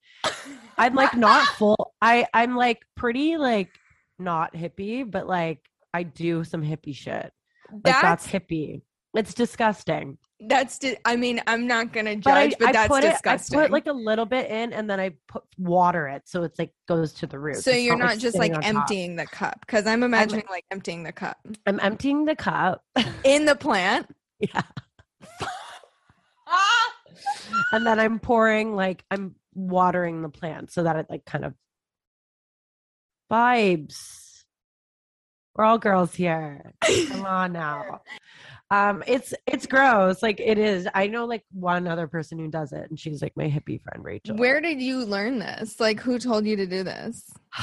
I'm 0.76 0.94
like 0.94 1.16
not 1.16 1.46
full. 1.56 1.94
I 2.02 2.26
I'm 2.34 2.56
like 2.56 2.82
pretty 2.96 3.36
like 3.38 3.70
not 4.18 4.54
hippie, 4.54 5.10
but 5.10 5.26
like 5.26 5.60
I 5.94 6.02
do 6.02 6.44
some 6.44 6.62
hippie 6.62 6.94
shit. 6.94 7.32
Like 7.72 7.82
that's, 7.84 8.02
That's 8.02 8.26
hippie. 8.26 8.82
It's 9.14 9.32
disgusting. 9.32 10.18
That's 10.40 10.78
di- 10.78 10.96
I 11.04 11.16
mean, 11.16 11.40
I'm 11.46 11.66
not 11.66 11.92
gonna 11.92 12.16
But 12.16 12.32
I, 12.34 12.48
judge, 12.48 12.58
but, 12.58 12.68
I 12.68 12.72
that's 12.72 12.88
put 12.88 13.00
disgusting. 13.02 13.58
it. 13.58 13.62
I 13.62 13.64
put 13.66 13.72
like 13.72 13.86
a 13.86 13.92
little 13.92 14.26
bit 14.26 14.50
in, 14.50 14.72
and 14.72 14.90
then 14.90 14.98
I 15.00 15.12
put 15.28 15.44
water 15.58 16.08
it, 16.08 16.22
so 16.26 16.42
it's 16.42 16.58
like 16.58 16.72
goes 16.88 17.12
to 17.14 17.26
the 17.26 17.38
root. 17.38 17.56
so 17.56 17.70
It's 17.70 17.82
you're 17.82 17.96
not 17.96 18.18
just 18.18 18.36
like 18.36 18.52
on 18.54 18.60
top. 18.62 18.68
emptying 18.74 19.16
the 19.16 19.26
cup 19.26 19.60
because 19.60 19.86
I'm 19.86 20.02
imagining 20.02 20.44
like 20.50 20.64
emptying 20.70 21.02
the 21.04 21.12
cup 21.12 21.36
I'm 21.66 21.78
emptying 21.80 22.24
the 22.24 22.36
cup. 22.36 22.82
in 23.24 23.44
the 23.46 23.54
plant. 23.54 24.14
yeah. 24.40 24.62
and 27.72 27.86
then 27.86 27.98
I'm 28.00 28.18
pouring 28.18 28.74
like 28.74 29.04
I'm 29.10 29.36
watering 29.54 30.22
the 30.22 30.28
plant 30.28 30.72
so 30.72 30.82
that 30.82 30.96
it 30.96 31.06
like 31.08 31.24
kind 31.24 31.44
of 31.44 31.54
vibes. 33.30 34.42
We're 35.54 35.64
all 35.64 35.78
girls 35.78 36.14
here. 36.14 36.74
Come 37.08 37.24
on 37.24 37.52
now. 37.52 38.00
Um, 38.74 39.04
it's 39.06 39.34
it's 39.46 39.66
gross. 39.66 40.22
Like 40.22 40.40
it 40.40 40.58
is. 40.58 40.88
I 40.94 41.06
know 41.06 41.24
like 41.26 41.44
one 41.52 41.86
other 41.86 42.06
person 42.06 42.38
who 42.38 42.48
does 42.48 42.72
it, 42.72 42.88
and 42.90 42.98
she's 42.98 43.22
like 43.22 43.36
my 43.36 43.44
hippie 43.44 43.82
friend 43.82 44.04
Rachel. 44.04 44.36
Where 44.36 44.60
did 44.60 44.80
you 44.80 45.04
learn 45.04 45.38
this? 45.38 45.78
Like, 45.78 46.00
who 46.00 46.18
told 46.18 46.46
you 46.46 46.56
to 46.56 46.66
do 46.66 46.82
this? 46.82 47.30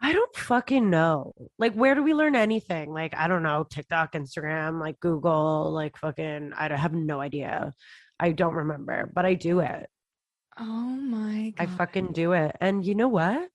I 0.00 0.12
don't 0.12 0.36
fucking 0.36 0.90
know. 0.90 1.32
Like, 1.58 1.72
where 1.72 1.94
do 1.94 2.02
we 2.02 2.12
learn 2.12 2.36
anything? 2.36 2.92
Like, 2.92 3.16
I 3.16 3.26
don't 3.26 3.42
know, 3.42 3.64
TikTok, 3.68 4.12
Instagram, 4.12 4.78
like 4.78 5.00
Google, 5.00 5.72
like 5.72 5.96
fucking, 5.96 6.52
I 6.54 6.76
have 6.76 6.92
no 6.92 7.20
idea. 7.20 7.72
I 8.20 8.32
don't 8.32 8.52
remember, 8.52 9.10
but 9.14 9.24
I 9.24 9.32
do 9.32 9.60
it. 9.60 9.88
Oh 10.58 10.64
my 10.64 11.54
I 11.58 11.64
fucking 11.64 12.12
do 12.12 12.32
it. 12.32 12.54
And 12.60 12.84
you 12.84 12.94
know 12.94 13.08
what? 13.08 13.48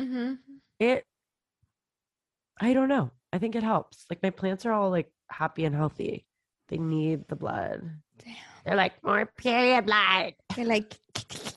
Mhm. 0.00 0.38
It, 0.80 1.04
I 2.60 2.74
don't 2.74 2.88
know. 2.88 3.12
I 3.32 3.38
think 3.38 3.54
it 3.54 3.62
helps. 3.62 4.04
Like, 4.10 4.24
my 4.24 4.30
plants 4.30 4.66
are 4.66 4.72
all 4.72 4.90
like 4.90 5.11
happy 5.32 5.64
and 5.64 5.74
healthy. 5.74 6.26
They 6.68 6.78
need 6.78 7.26
the 7.28 7.36
blood. 7.36 7.82
Damn. 8.24 8.34
They're 8.64 8.76
like, 8.76 9.02
more 9.02 9.26
period 9.26 9.86
blood. 9.86 10.34
They're 10.54 10.64
like, 10.66 10.94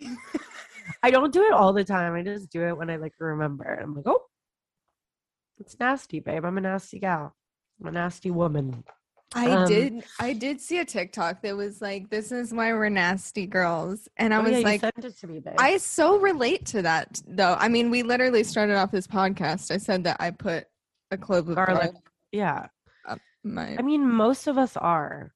I 1.02 1.10
don't 1.10 1.32
do 1.32 1.42
it 1.44 1.52
all 1.52 1.72
the 1.72 1.84
time. 1.84 2.14
I 2.14 2.22
just 2.22 2.50
do 2.50 2.66
it 2.66 2.76
when 2.76 2.90
I 2.90 2.96
like 2.96 3.14
remember. 3.18 3.78
I'm 3.82 3.94
like, 3.94 4.06
oh, 4.06 4.22
it's 5.58 5.78
nasty, 5.78 6.20
babe. 6.20 6.44
I'm 6.44 6.58
a 6.58 6.60
nasty 6.60 6.98
gal. 6.98 7.34
I'm 7.80 7.88
a 7.88 7.92
nasty 7.92 8.30
woman. 8.30 8.84
I 9.34 9.50
Um, 9.50 9.68
did. 9.68 10.04
I 10.18 10.32
did 10.32 10.60
see 10.60 10.78
a 10.78 10.84
TikTok 10.84 11.40
that 11.42 11.56
was 11.56 11.80
like, 11.80 12.10
"This 12.10 12.32
is 12.32 12.52
why 12.52 12.72
we're 12.72 12.88
nasty 12.88 13.46
girls," 13.46 14.08
and 14.16 14.34
I 14.34 14.38
Oh, 14.38 14.42
was 14.42 14.52
yeah, 14.52 14.58
like, 14.58 14.82
it 14.82 15.16
to 15.18 15.26
me, 15.28 15.38
babe. 15.38 15.54
I 15.56 15.76
so 15.76 16.18
relate 16.18 16.66
to 16.66 16.82
that 16.82 17.22
though. 17.28 17.54
I 17.58 17.68
mean, 17.68 17.90
we 17.90 18.02
literally 18.02 18.42
started 18.42 18.74
off 18.76 18.90
this 18.90 19.06
podcast. 19.06 19.70
I 19.70 19.76
said 19.76 20.02
that 20.04 20.16
I 20.18 20.32
put 20.32 20.64
a 21.12 21.16
clove 21.16 21.48
of 21.48 21.54
Garlic. 21.54 21.92
garlic. 21.92 22.09
Yeah. 22.32 22.66
My 23.42 23.76
I 23.78 23.82
mean, 23.82 24.06
most 24.08 24.46
of 24.46 24.58
us 24.58 24.76
are. 24.76 25.32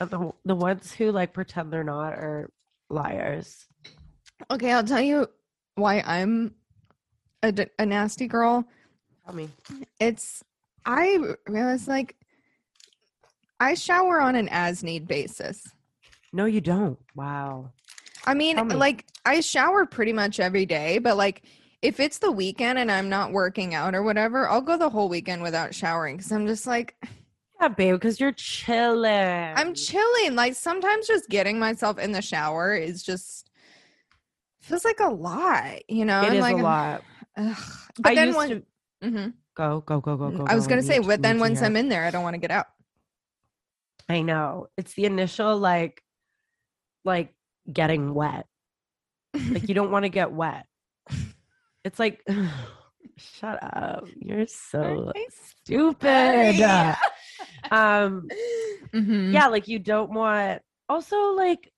Uh, 0.00 0.04
the, 0.04 0.32
the 0.44 0.54
ones 0.54 0.92
who 0.92 1.10
like 1.10 1.32
pretend 1.32 1.72
they're 1.72 1.82
not 1.82 2.12
are 2.12 2.50
liars. 2.90 3.66
okay, 4.50 4.72
I'll 4.72 4.84
tell 4.84 5.00
you 5.00 5.28
why 5.74 6.02
I'm 6.06 6.54
a, 7.42 7.66
a 7.78 7.86
nasty 7.86 8.28
girl. 8.28 8.64
Tell 9.24 9.34
me. 9.34 9.48
It's 9.98 10.44
I 10.84 11.18
realized 11.46 11.88
like 11.88 12.16
I 13.60 13.74
shower 13.74 14.20
on 14.20 14.36
an 14.36 14.48
as 14.50 14.82
need 14.82 15.08
basis. 15.08 15.66
No, 16.32 16.44
you 16.44 16.60
don't. 16.60 16.98
Wow. 17.14 17.72
I 18.26 18.34
mean, 18.34 18.56
me. 18.68 18.74
like 18.74 19.06
I 19.24 19.40
shower 19.40 19.86
pretty 19.86 20.12
much 20.12 20.38
every 20.38 20.66
day, 20.66 20.98
but 20.98 21.16
like 21.16 21.42
if 21.82 22.00
it's 22.00 22.18
the 22.18 22.32
weekend 22.32 22.78
and 22.78 22.90
I'm 22.90 23.08
not 23.08 23.32
working 23.32 23.74
out 23.74 23.94
or 23.94 24.02
whatever, 24.02 24.48
I'll 24.48 24.60
go 24.60 24.76
the 24.76 24.88
whole 24.90 25.08
weekend 25.08 25.42
without 25.42 25.74
showering 25.74 26.16
because 26.16 26.32
I'm 26.32 26.46
just 26.46 26.66
like 26.66 26.96
Yeah, 27.60 27.68
babe, 27.68 27.94
because 27.94 28.20
you're 28.20 28.32
chilling. 28.32 29.12
I'm 29.12 29.74
chilling. 29.74 30.34
Like 30.34 30.54
sometimes 30.54 31.06
just 31.06 31.28
getting 31.28 31.58
myself 31.58 31.98
in 31.98 32.12
the 32.12 32.22
shower 32.22 32.74
is 32.74 33.02
just 33.02 33.50
feels 34.60 34.84
like 34.84 35.00
a 35.00 35.08
lot, 35.08 35.88
you 35.88 36.04
know. 36.04 36.22
It 36.22 36.26
and 36.28 36.34
is 36.36 36.40
like, 36.40 36.56
a 36.56 36.62
lot. 36.62 37.04
Ugh. 37.36 37.56
But 37.98 38.12
I 38.12 38.14
then 38.14 38.34
when 38.34 38.48
to 38.50 38.62
Mhm. 39.04 39.34
go, 39.54 39.80
go, 39.80 40.00
go, 40.00 40.16
go, 40.16 40.30
go. 40.30 40.44
I 40.46 40.54
was 40.54 40.66
go, 40.66 40.70
gonna 40.70 40.82
say, 40.82 40.98
but 40.98 41.22
then 41.22 41.38
once. 41.38 41.62
I'm 41.62 41.76
in 41.76 41.88
there, 41.88 42.04
I 42.04 42.10
don't 42.10 42.22
want 42.22 42.34
to 42.34 42.40
get 42.40 42.50
out. 42.50 42.66
I 44.08 44.22
know. 44.22 44.68
It's 44.76 44.94
the 44.94 45.04
initial 45.04 45.56
like 45.58 46.02
like 47.04 47.34
getting 47.72 48.14
wet. 48.14 48.46
Like 49.34 49.68
you 49.68 49.74
don't 49.74 49.90
want 49.90 50.04
to 50.04 50.08
get 50.08 50.32
wet. 50.32 50.66
It's 51.84 51.98
like 51.98 52.22
shut 53.16 53.58
up. 53.62 54.04
You're 54.16 54.46
so 54.46 55.12
stupid. 55.30 56.60
um 57.70 58.28
Mhm. 58.94 59.32
yeah, 59.32 59.48
like 59.48 59.68
you 59.68 59.78
don't 59.78 60.12
want 60.12 60.62
also 60.88 61.32
like 61.32 61.70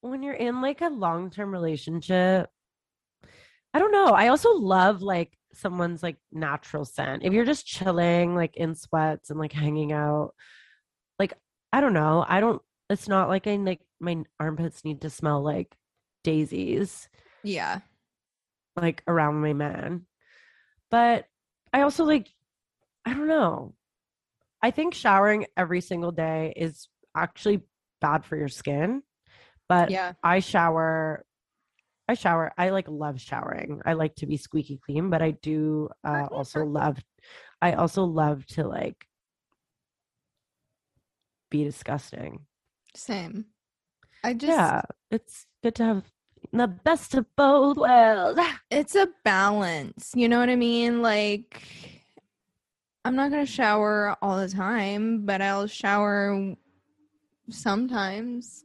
when 0.00 0.22
you're 0.22 0.34
in 0.34 0.60
like 0.60 0.80
a 0.80 0.88
long-term 0.88 1.50
relationship. 1.52 2.50
I 3.72 3.78
don't 3.78 3.92
know. 3.92 4.08
I 4.08 4.28
also 4.28 4.52
love 4.52 5.02
like 5.02 5.36
someone's 5.52 6.02
like 6.02 6.16
natural 6.32 6.84
scent. 6.84 7.24
If 7.24 7.32
you're 7.32 7.44
just 7.44 7.66
chilling 7.66 8.34
like 8.34 8.56
in 8.56 8.74
sweats 8.74 9.30
and 9.30 9.38
like 9.38 9.52
hanging 9.52 9.92
out, 9.92 10.34
like 11.18 11.32
I 11.72 11.80
don't 11.80 11.94
know. 11.94 12.24
I 12.28 12.40
don't 12.40 12.62
it's 12.90 13.08
not 13.08 13.28
like 13.28 13.46
I 13.46 13.56
like 13.56 13.80
my 14.00 14.22
armpits 14.38 14.84
need 14.84 15.00
to 15.02 15.10
smell 15.10 15.42
like 15.42 15.74
daisies 16.22 17.08
Yeah. 17.42 17.80
Like 18.76 19.02
around 19.06 19.40
my 19.40 19.52
man. 19.52 20.06
But 20.90 21.26
I 21.72 21.82
also 21.82 22.04
like 22.04 22.28
I 23.06 23.12
don't 23.12 23.28
know. 23.28 23.74
I 24.62 24.70
think 24.70 24.94
showering 24.94 25.46
every 25.56 25.80
single 25.80 26.12
day 26.12 26.54
is 26.56 26.88
actually 27.16 27.62
bad 28.00 28.24
for 28.24 28.36
your 28.36 28.48
skin. 28.48 29.02
But 29.68 29.90
Yeah. 29.90 30.12
I 30.22 30.40
shower 30.40 31.24
I 32.06 32.14
shower. 32.14 32.52
I 32.58 32.68
like 32.68 32.86
love 32.88 33.18
showering. 33.18 33.80
I 33.86 33.94
like 33.94 34.14
to 34.16 34.26
be 34.26 34.36
squeaky 34.36 34.78
clean, 34.84 35.08
but 35.08 35.22
I 35.22 35.30
do 35.30 35.88
uh, 36.06 36.26
also 36.30 36.64
love 36.64 36.98
I 37.62 37.72
also 37.72 38.04
love 38.04 38.44
to 38.48 38.66
like 38.66 39.06
be 41.50 41.64
disgusting. 41.64 42.40
Same. 42.94 43.46
I 44.22 44.34
just 44.34 44.50
yeah, 44.50 44.82
it's 45.10 45.46
good 45.62 45.74
to 45.76 45.84
have 45.84 46.02
the 46.52 46.68
best 46.68 47.14
of 47.14 47.26
both 47.36 47.76
worlds. 47.76 48.40
it's 48.70 48.94
a 48.94 49.08
balance. 49.24 50.12
You 50.14 50.28
know 50.28 50.38
what 50.38 50.48
I 50.50 50.56
mean? 50.56 51.02
Like 51.02 51.62
I'm 53.04 53.16
not 53.16 53.30
going 53.30 53.44
to 53.44 53.50
shower 53.50 54.16
all 54.22 54.38
the 54.38 54.48
time, 54.48 55.26
but 55.26 55.42
I'll 55.42 55.66
shower 55.66 56.54
sometimes. 57.50 58.64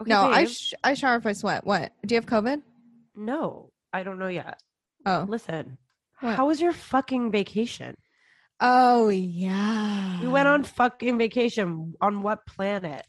Okay, 0.00 0.10
no, 0.10 0.22
I 0.30 0.44
sh- 0.46 0.74
I 0.84 0.94
shower 0.94 1.16
if 1.16 1.26
I 1.26 1.32
sweat. 1.32 1.64
What? 1.66 1.92
Do 2.06 2.14
you 2.14 2.20
have 2.20 2.26
COVID? 2.26 2.62
no, 3.16 3.70
I 3.92 4.02
don't 4.04 4.18
know 4.18 4.28
yet. 4.28 4.60
Oh. 5.06 5.26
Listen, 5.28 5.78
What? 6.20 6.36
how 6.36 6.46
was 6.46 6.60
your 6.60 6.72
fucking 6.72 7.30
vacation? 7.32 7.96
Oh 8.60 9.08
yeah. 9.08 10.20
We 10.20 10.28
went 10.28 10.46
on 10.48 10.62
fucking 10.64 11.18
vacation 11.18 11.94
on 12.00 12.22
what 12.22 12.46
planet? 12.46 13.06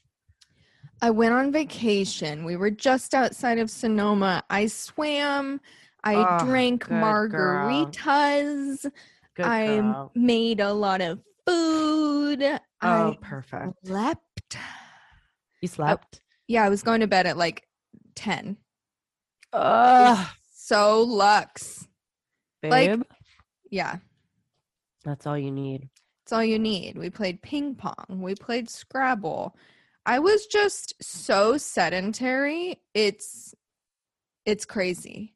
I 1.01 1.09
went 1.11 1.33
on 1.33 1.51
vacation. 1.51 2.43
We 2.43 2.55
were 2.57 2.71
just 2.71 3.13
outside 3.13 3.57
of 3.57 3.69
Sonoma. 3.71 4.43
I 4.49 4.67
swam. 4.67 5.61
I 6.03 6.15
Oh, 6.15 6.45
drank 6.45 6.85
margaritas. 6.87 8.85
I 9.37 9.67
girl. 9.77 10.11
made 10.15 10.59
a 10.59 10.73
lot 10.73 10.99
of 11.01 11.19
food. 11.47 12.43
Oh, 12.43 12.59
I 12.81 13.17
perfect. 13.21 13.85
slept. 13.85 14.57
You 15.61 15.67
slept? 15.67 16.21
Yeah, 16.47 16.63
I 16.65 16.69
was 16.69 16.83
going 16.83 16.99
to 17.01 17.07
bed 17.07 17.25
at 17.27 17.37
like 17.37 17.65
10. 18.15 18.57
Ugh, 19.53 20.27
So 20.53 21.01
lux. 21.03 21.87
babe. 22.61 22.71
like- 22.71 22.99
Yeah, 23.71 23.97
That's 25.05 25.25
all 25.27 25.37
you 25.37 25.51
need. 25.51 25.89
it's 26.23 26.33
all 26.33 26.43
you 26.43 26.59
need. 26.59 26.97
We 26.97 27.09
played 27.09 27.41
ping 27.41 27.75
pong. 27.75 28.21
We 28.21 28.35
played 28.35 28.69
Scrabble. 28.69 29.55
I 30.09 30.17
was 30.17 30.47
just 30.47 30.95
so 31.03 31.59
sedentary. 31.59 32.81
It's 32.95 33.53
it's 34.43 34.65
crazy. 34.65 35.35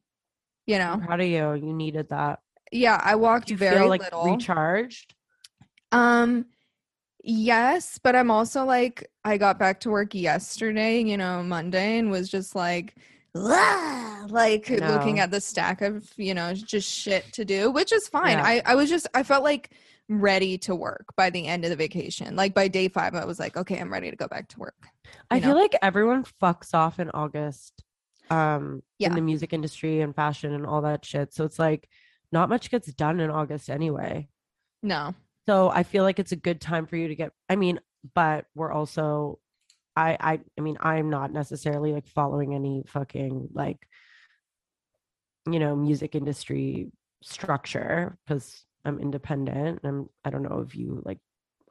You 0.66 0.80
know. 0.80 1.00
How 1.08 1.16
do 1.16 1.26
you. 1.26 1.54
You 1.54 1.74
needed 1.74 2.10
that. 2.10 2.40
Yeah, 2.72 3.00
I 3.04 3.14
walked 3.14 3.52
you 3.52 3.58
very 3.58 3.82
feel 3.82 3.88
like 3.88 4.02
little. 4.02 4.26
recharged? 4.26 5.14
Um 5.92 6.48
yes, 7.24 8.00
but 8.04 8.16
I'm 8.16 8.32
also 8.32 8.66
like 8.66 9.12
I 9.24 9.38
got 9.38 9.60
back 9.60 9.80
to 9.82 9.92
work 9.92 10.16
yesterday, 10.16 11.04
you 11.04 11.18
know, 11.18 11.44
Monday 11.44 12.00
and 12.00 12.10
was 12.10 12.28
just 12.28 12.56
like 12.56 12.96
like 13.36 14.72
I 14.72 14.88
looking 14.88 15.20
at 15.20 15.30
the 15.30 15.40
stack 15.40 15.84
of, 15.84 16.12
you 16.18 16.34
know, 16.34 16.52
just 16.56 16.90
shit 16.92 17.32
to 17.34 17.46
do, 17.46 17.70
which 17.70 17.92
is 17.92 18.08
fine. 18.08 18.40
Yeah. 18.40 18.44
I 18.44 18.62
I 18.66 18.74
was 18.74 18.90
just 18.90 19.06
I 19.14 19.22
felt 19.22 19.44
like 19.44 19.70
ready 20.10 20.58
to 20.60 20.76
work 20.76 21.06
by 21.16 21.30
the 21.30 21.48
end 21.48 21.64
of 21.64 21.70
the 21.70 21.76
vacation. 21.76 22.36
Like 22.36 22.54
by 22.54 22.68
day 22.68 22.88
5 22.88 23.16
I 23.16 23.26
was 23.26 23.40
like, 23.40 23.56
okay, 23.58 23.80
I'm 23.80 23.92
ready 23.92 24.10
to 24.12 24.18
go 24.18 24.28
back 24.28 24.48
to 24.50 24.60
work. 24.60 24.76
I 25.32 25.38
you 25.38 25.42
feel 25.44 25.56
like 25.56 25.76
everyone 25.82 26.26
fucks 26.42 26.74
off 26.74 27.00
in 27.00 27.10
August 27.12 27.84
um 28.30 28.82
Yeah. 29.00 29.10
in 29.10 29.16
the 29.16 29.22
music 29.22 29.54
industry 29.54 30.02
and 30.02 30.16
fashion 30.16 30.54
and 30.54 30.66
all 30.66 30.82
that 30.82 31.06
shit. 31.06 31.34
So 31.34 31.46
it's 31.46 31.60
like 31.60 31.88
not 32.32 32.50
much 32.50 32.70
gets 32.72 32.92
done 32.94 33.20
in 33.20 33.30
August 33.30 33.70
anyway. 33.70 34.28
No. 34.82 35.14
So 35.48 35.70
I 35.70 35.84
feel 35.84 36.04
like 36.04 36.20
it's 36.20 36.32
a 36.32 36.38
good 36.38 36.60
time 36.62 36.86
for 36.86 36.96
you 36.98 37.08
to 37.10 37.16
get 37.16 37.32
I 37.50 37.56
mean, 37.56 37.80
but 38.14 38.46
we're 38.56 38.72
also 38.72 39.40
I 39.96 40.18
I 40.20 40.40
I 40.58 40.62
mean, 40.62 40.78
I'm 40.82 41.10
not 41.10 41.32
necessarily 41.32 41.94
like 41.94 42.08
following 42.08 42.54
any 42.56 42.84
fucking 42.88 43.50
like 43.54 43.88
you 45.46 45.60
know, 45.60 45.76
music 45.76 46.16
industry 46.16 46.92
structure 47.22 48.18
because 48.26 48.64
I'm 48.86 49.00
independent 49.00 49.80
and 49.84 49.86
I'm 49.90 50.10
I 50.26 50.30
don't 50.30 50.44
know 50.44 50.60
if 50.68 50.76
you 50.76 51.02
like 51.06 51.20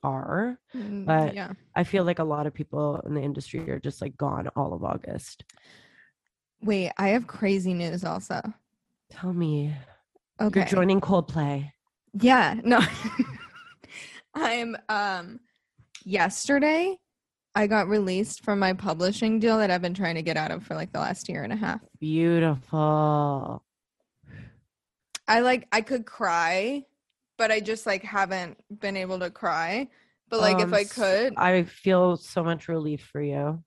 are. 0.02 0.58
Mm, 0.74 1.06
But- 1.06 1.34
yeah. 1.34 1.52
I 1.76 1.84
feel 1.84 2.04
like 2.04 2.18
a 2.18 2.24
lot 2.24 2.46
of 2.46 2.54
people 2.54 3.00
in 3.06 3.14
the 3.14 3.22
industry 3.22 3.70
are 3.70 3.78
just 3.78 4.00
like 4.02 4.16
gone 4.16 4.48
all 4.56 4.72
of 4.74 4.82
August. 4.84 5.44
Wait, 6.62 6.90
I 6.98 7.08
have 7.08 7.26
crazy 7.26 7.74
news 7.74 8.04
also. 8.04 8.40
Tell 9.10 9.32
me, 9.32 9.74
Okay. 10.40 10.60
you're 10.60 10.68
joining 10.68 11.00
Coldplay. 11.00 11.70
Yeah, 12.14 12.60
no. 12.64 12.80
I'm 14.34 14.76
um 14.88 15.40
yesterday 16.04 16.96
I 17.54 17.66
got 17.66 17.86
released 17.88 18.42
from 18.44 18.58
my 18.58 18.72
publishing 18.72 19.38
deal 19.38 19.58
that 19.58 19.70
I've 19.70 19.82
been 19.82 19.92
trying 19.94 20.14
to 20.14 20.22
get 20.22 20.38
out 20.38 20.50
of 20.50 20.64
for 20.64 20.74
like 20.74 20.92
the 20.92 21.00
last 21.00 21.28
year 21.28 21.42
and 21.44 21.52
a 21.52 21.56
half. 21.56 21.80
Beautiful. 22.00 23.62
I 25.28 25.40
like 25.40 25.68
I 25.70 25.82
could 25.82 26.06
cry, 26.06 26.84
but 27.42 27.50
I 27.50 27.58
just 27.58 27.86
like 27.86 28.04
haven't 28.04 28.56
been 28.78 28.96
able 28.96 29.18
to 29.18 29.28
cry. 29.28 29.88
But 30.28 30.38
like 30.38 30.58
Oh, 30.58 30.60
if 30.60 30.68
I'm 30.68 30.74
I 30.74 30.80
s- 30.82 30.92
could, 30.92 31.34
I 31.36 31.64
feel 31.64 32.16
so 32.16 32.44
much 32.44 32.68
relief 32.68 33.08
for 33.10 33.20
you. 33.20 33.64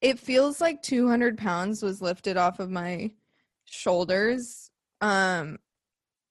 it 0.00 0.18
feels 0.18 0.62
like 0.62 0.80
200 0.80 1.36
pounds 1.36 1.82
was 1.82 2.00
lifted 2.00 2.38
off 2.38 2.58
of 2.58 2.70
my 2.70 3.10
shoulders. 3.66 4.70
Um 5.02 5.58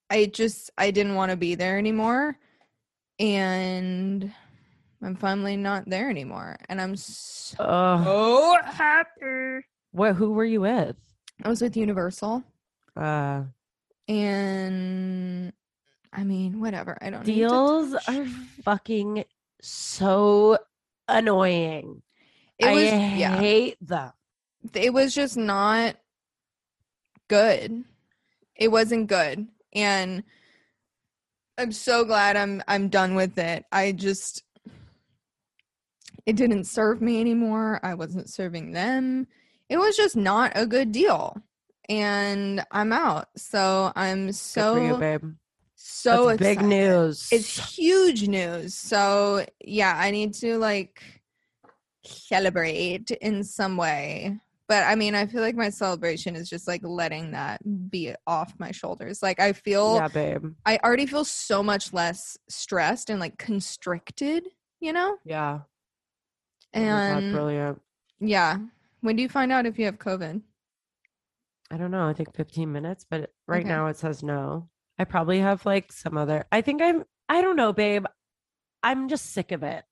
I 0.09 0.25
just 0.25 0.71
I 0.75 0.89
didn't 0.89 1.13
want 1.13 1.29
to 1.29 1.37
be 1.37 1.53
there 1.53 1.77
anymore 1.77 2.39
and 3.19 4.33
I'm 5.03 5.15
finally 5.15 5.55
not 5.55 5.87
there 5.87 6.09
anymore 6.09 6.57
and 6.67 6.81
I'm 6.81 6.95
so 6.95 7.57
Oh, 7.59 8.57
happy. 8.65 9.67
what? 9.91 10.15
Who 10.15 10.31
were 10.31 10.45
you 10.45 10.61
with? 10.61 10.95
I 11.43 11.49
was 11.49 11.61
with 11.61 11.77
Universal 11.77 12.43
Uh, 12.95 13.43
and 14.07 15.53
I 16.13 16.23
mean 16.23 16.59
whatever. 16.59 16.97
I 17.01 17.09
don't 17.09 17.23
deals 17.23 17.93
are 18.07 18.25
fucking 18.63 19.25
so 19.61 20.57
annoying. 21.07 22.01
it 22.59 22.65
was 22.65 22.93
I 22.93 23.15
yeah. 23.15 23.37
hate 23.37 23.77
them. 23.81 24.11
it 24.73 24.93
was 24.93 25.13
just 25.13 25.37
not 25.37 25.95
good. 27.27 27.83
It 28.55 28.69
wasn't 28.69 29.07
good. 29.07 29.47
And 29.73 30.23
I'm 31.57 31.71
so 31.71 32.03
glad 32.05 32.35
I'm 32.35 32.63
I'm 32.67 32.89
done 32.89 33.15
with 33.15 33.37
it. 33.37 33.65
I 33.71 33.91
just 33.91 34.43
it 36.25 36.35
didn't 36.35 36.65
serve 36.65 37.01
me 37.01 37.21
anymore. 37.21 37.79
I 37.83 37.93
wasn't 37.93 38.29
serving 38.29 38.73
them. 38.73 39.27
It 39.69 39.77
was 39.77 39.95
just 39.95 40.15
not 40.15 40.51
a 40.55 40.65
good 40.65 40.91
deal. 40.91 41.41
And 41.89 42.65
I'm 42.69 42.91
out. 42.91 43.29
So 43.37 43.93
I'm 43.95 44.33
for 44.33 44.79
you, 44.79 45.37
so 45.89 46.27
That's 46.27 46.39
big 46.39 46.61
news. 46.61 47.27
It's 47.31 47.77
huge 47.77 48.27
news. 48.27 48.75
So 48.75 49.45
yeah, 49.63 49.95
I 49.97 50.11
need 50.11 50.33
to 50.35 50.57
like 50.57 51.01
celebrate 52.05 53.11
in 53.11 53.43
some 53.43 53.75
way 53.77 54.39
But 54.69 54.83
I 54.83 54.95
mean, 54.95 55.15
I 55.15 55.25
feel 55.27 55.41
like 55.41 55.55
my 55.55 55.69
celebration 55.69 56.35
is 56.35 56.49
just 56.49 56.67
like 56.67 56.81
letting 56.83 57.31
that 57.31 57.61
be 57.89 58.13
off 58.25 58.53
my 58.59 58.71
shoulders. 58.71 59.23
Like 59.23 59.39
I 59.39 59.53
feel 59.53 59.95
yeah, 59.95 60.07
babe. 60.09 60.45
I 60.65 60.77
already 60.83 61.05
feel 61.05 61.23
so 61.25 61.63
much 61.63 61.93
less 61.93 62.37
stressed 62.49 63.09
and 63.09 63.19
like 63.19 63.37
constricted, 63.37 64.45
you 64.81 64.91
know? 64.91 65.17
Yeah. 65.23 65.59
Oh 66.75 66.79
And 66.81 67.31
brilliant. 67.31 67.81
yeah. 68.19 68.57
When 69.01 69.15
do 69.15 69.21
you 69.23 69.29
find 69.29 69.51
out 69.53 69.65
if 69.65 69.79
you 69.79 69.85
have 69.85 69.99
COVID? 69.99 70.41
I 71.71 71.77
don't 71.77 71.91
know. 71.91 72.07
I 72.07 72.13
think 72.13 72.35
15 72.35 72.71
minutes, 72.71 73.05
but 73.09 73.31
right 73.47 73.65
Okay. 73.65 73.69
now 73.69 73.87
it 73.87 73.97
says 73.97 74.21
no. 74.23 74.69
I 74.99 75.03
probably 75.03 75.39
have 75.39 75.65
like 75.65 75.91
some 75.91 76.17
other. 76.17 76.45
I 76.51 76.61
think 76.61 76.81
I'm. 76.81 77.03
I 77.29 77.41
don't 77.41 77.55
know, 77.55 77.73
babe. 77.73 78.05
I'm 78.81 79.09
just 79.09 79.33
sick 79.33 79.51
of 79.51 79.63
it. 79.63 79.83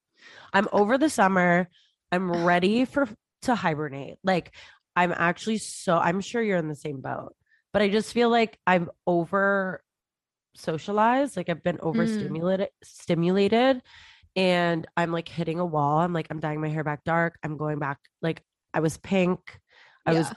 I'm 0.54 0.68
over 0.72 0.98
the 0.98 1.10
summer. 1.10 1.70
I'm 2.12 2.46
ready 2.46 2.86
for 2.86 3.08
to 3.44 3.56
hibernate. 3.56 4.18
Like 4.24 4.54
I'm 4.96 5.14
actually 5.16 5.58
so. 5.58 5.98
I'm 5.98 6.22
sure 6.22 6.42
you're 6.42 6.58
in 6.58 6.70
the 6.70 6.76
same 6.76 7.02
boat, 7.02 7.36
but 7.74 7.82
I 7.82 7.90
just 7.90 8.14
feel 8.14 8.30
like 8.30 8.58
I'm 8.66 8.90
over 9.06 9.84
socialized. 10.56 11.38
Like 11.38 11.50
I've 11.50 11.64
been 11.64 11.78
mm. 11.78 11.86
overstimulated, 11.86 12.70
stimulated, 12.84 13.82
and 14.36 14.88
I'm 14.96 15.12
like 15.12 15.28
hitting 15.28 15.60
a 15.60 15.66
wall. 15.66 16.00
I'm 16.00 16.14
like 16.14 16.28
I'm 16.30 16.40
dyeing 16.40 16.62
my 16.62 16.70
hair 16.70 16.84
back 16.84 17.04
dark. 17.04 17.38
I'm 17.44 17.58
going 17.58 17.80
back. 17.80 18.00
Like 18.22 18.42
I 18.74 18.80
was 18.80 18.98
pink. 18.98 19.60
I 20.08 20.14
was 20.14 20.32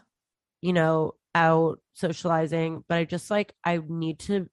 you 0.61 0.73
know, 0.73 1.15
out 1.35 1.81
socializing, 1.95 2.85
but 2.89 2.99
I 2.99 3.05
just 3.05 3.31
like 3.31 3.53
I 3.65 3.81
need 3.87 4.19
to 4.21 4.49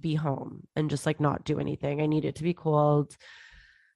be 0.00 0.14
home 0.14 0.66
and 0.76 0.90
just 0.90 1.06
like 1.06 1.20
not 1.20 1.44
do 1.44 1.58
anything. 1.58 2.00
I 2.00 2.06
need 2.06 2.24
it 2.24 2.36
to 2.36 2.42
be 2.42 2.54
cold. 2.54 3.16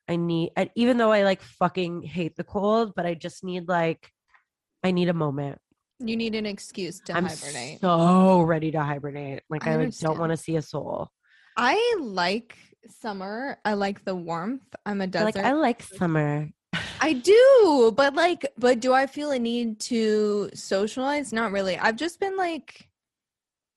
I 0.09 0.16
need 0.16 0.50
and 0.56 0.71
even 0.75 0.97
though 0.97 1.12
I 1.12 1.23
like 1.23 1.42
fucking 1.42 2.02
hate 2.02 2.37
the 2.37 2.44
cold, 2.44 2.92
but 2.94 3.06
I 3.06 3.14
just 3.14 3.44
need 3.44 3.68
like 3.68 4.11
I 4.82 4.90
need 4.90 5.09
a 5.09 5.14
moment. 5.14 5.59
You 6.00 6.16
need 6.16 6.35
an 6.35 6.47
excuse 6.47 7.00
to 7.06 7.16
I'm 7.16 7.26
hibernate. 7.26 7.80
so 7.80 8.42
ready 8.42 8.73
to 8.73 8.82
hibernate. 8.82 9.42
Like 9.49 9.66
I 9.66 9.80
I, 9.80 9.90
don't 10.00 10.18
want 10.18 10.30
to 10.32 10.37
see 10.37 10.56
a 10.56 10.62
soul. 10.62 11.09
I 11.56 11.97
like 12.00 12.56
summer. 13.00 13.59
I 13.64 13.75
like 13.75 14.04
the 14.04 14.14
warmth. 14.14 14.62
I'm 14.85 15.00
a 15.00 15.06
desert. 15.06 15.37
like 15.37 15.37
I 15.37 15.52
like 15.52 15.82
summer. 15.82 16.49
I 17.00 17.12
do, 17.25 17.92
but 17.97 18.14
like, 18.14 18.47
but 18.59 18.80
do 18.80 18.92
I 18.92 19.06
feel 19.06 19.30
a 19.30 19.38
need 19.38 19.80
to 19.80 20.50
socialize? 20.54 21.32
Not 21.32 21.52
really. 21.52 21.78
I've 21.78 21.97
just 21.97 22.18
been 22.21 22.37
like, 22.37 22.88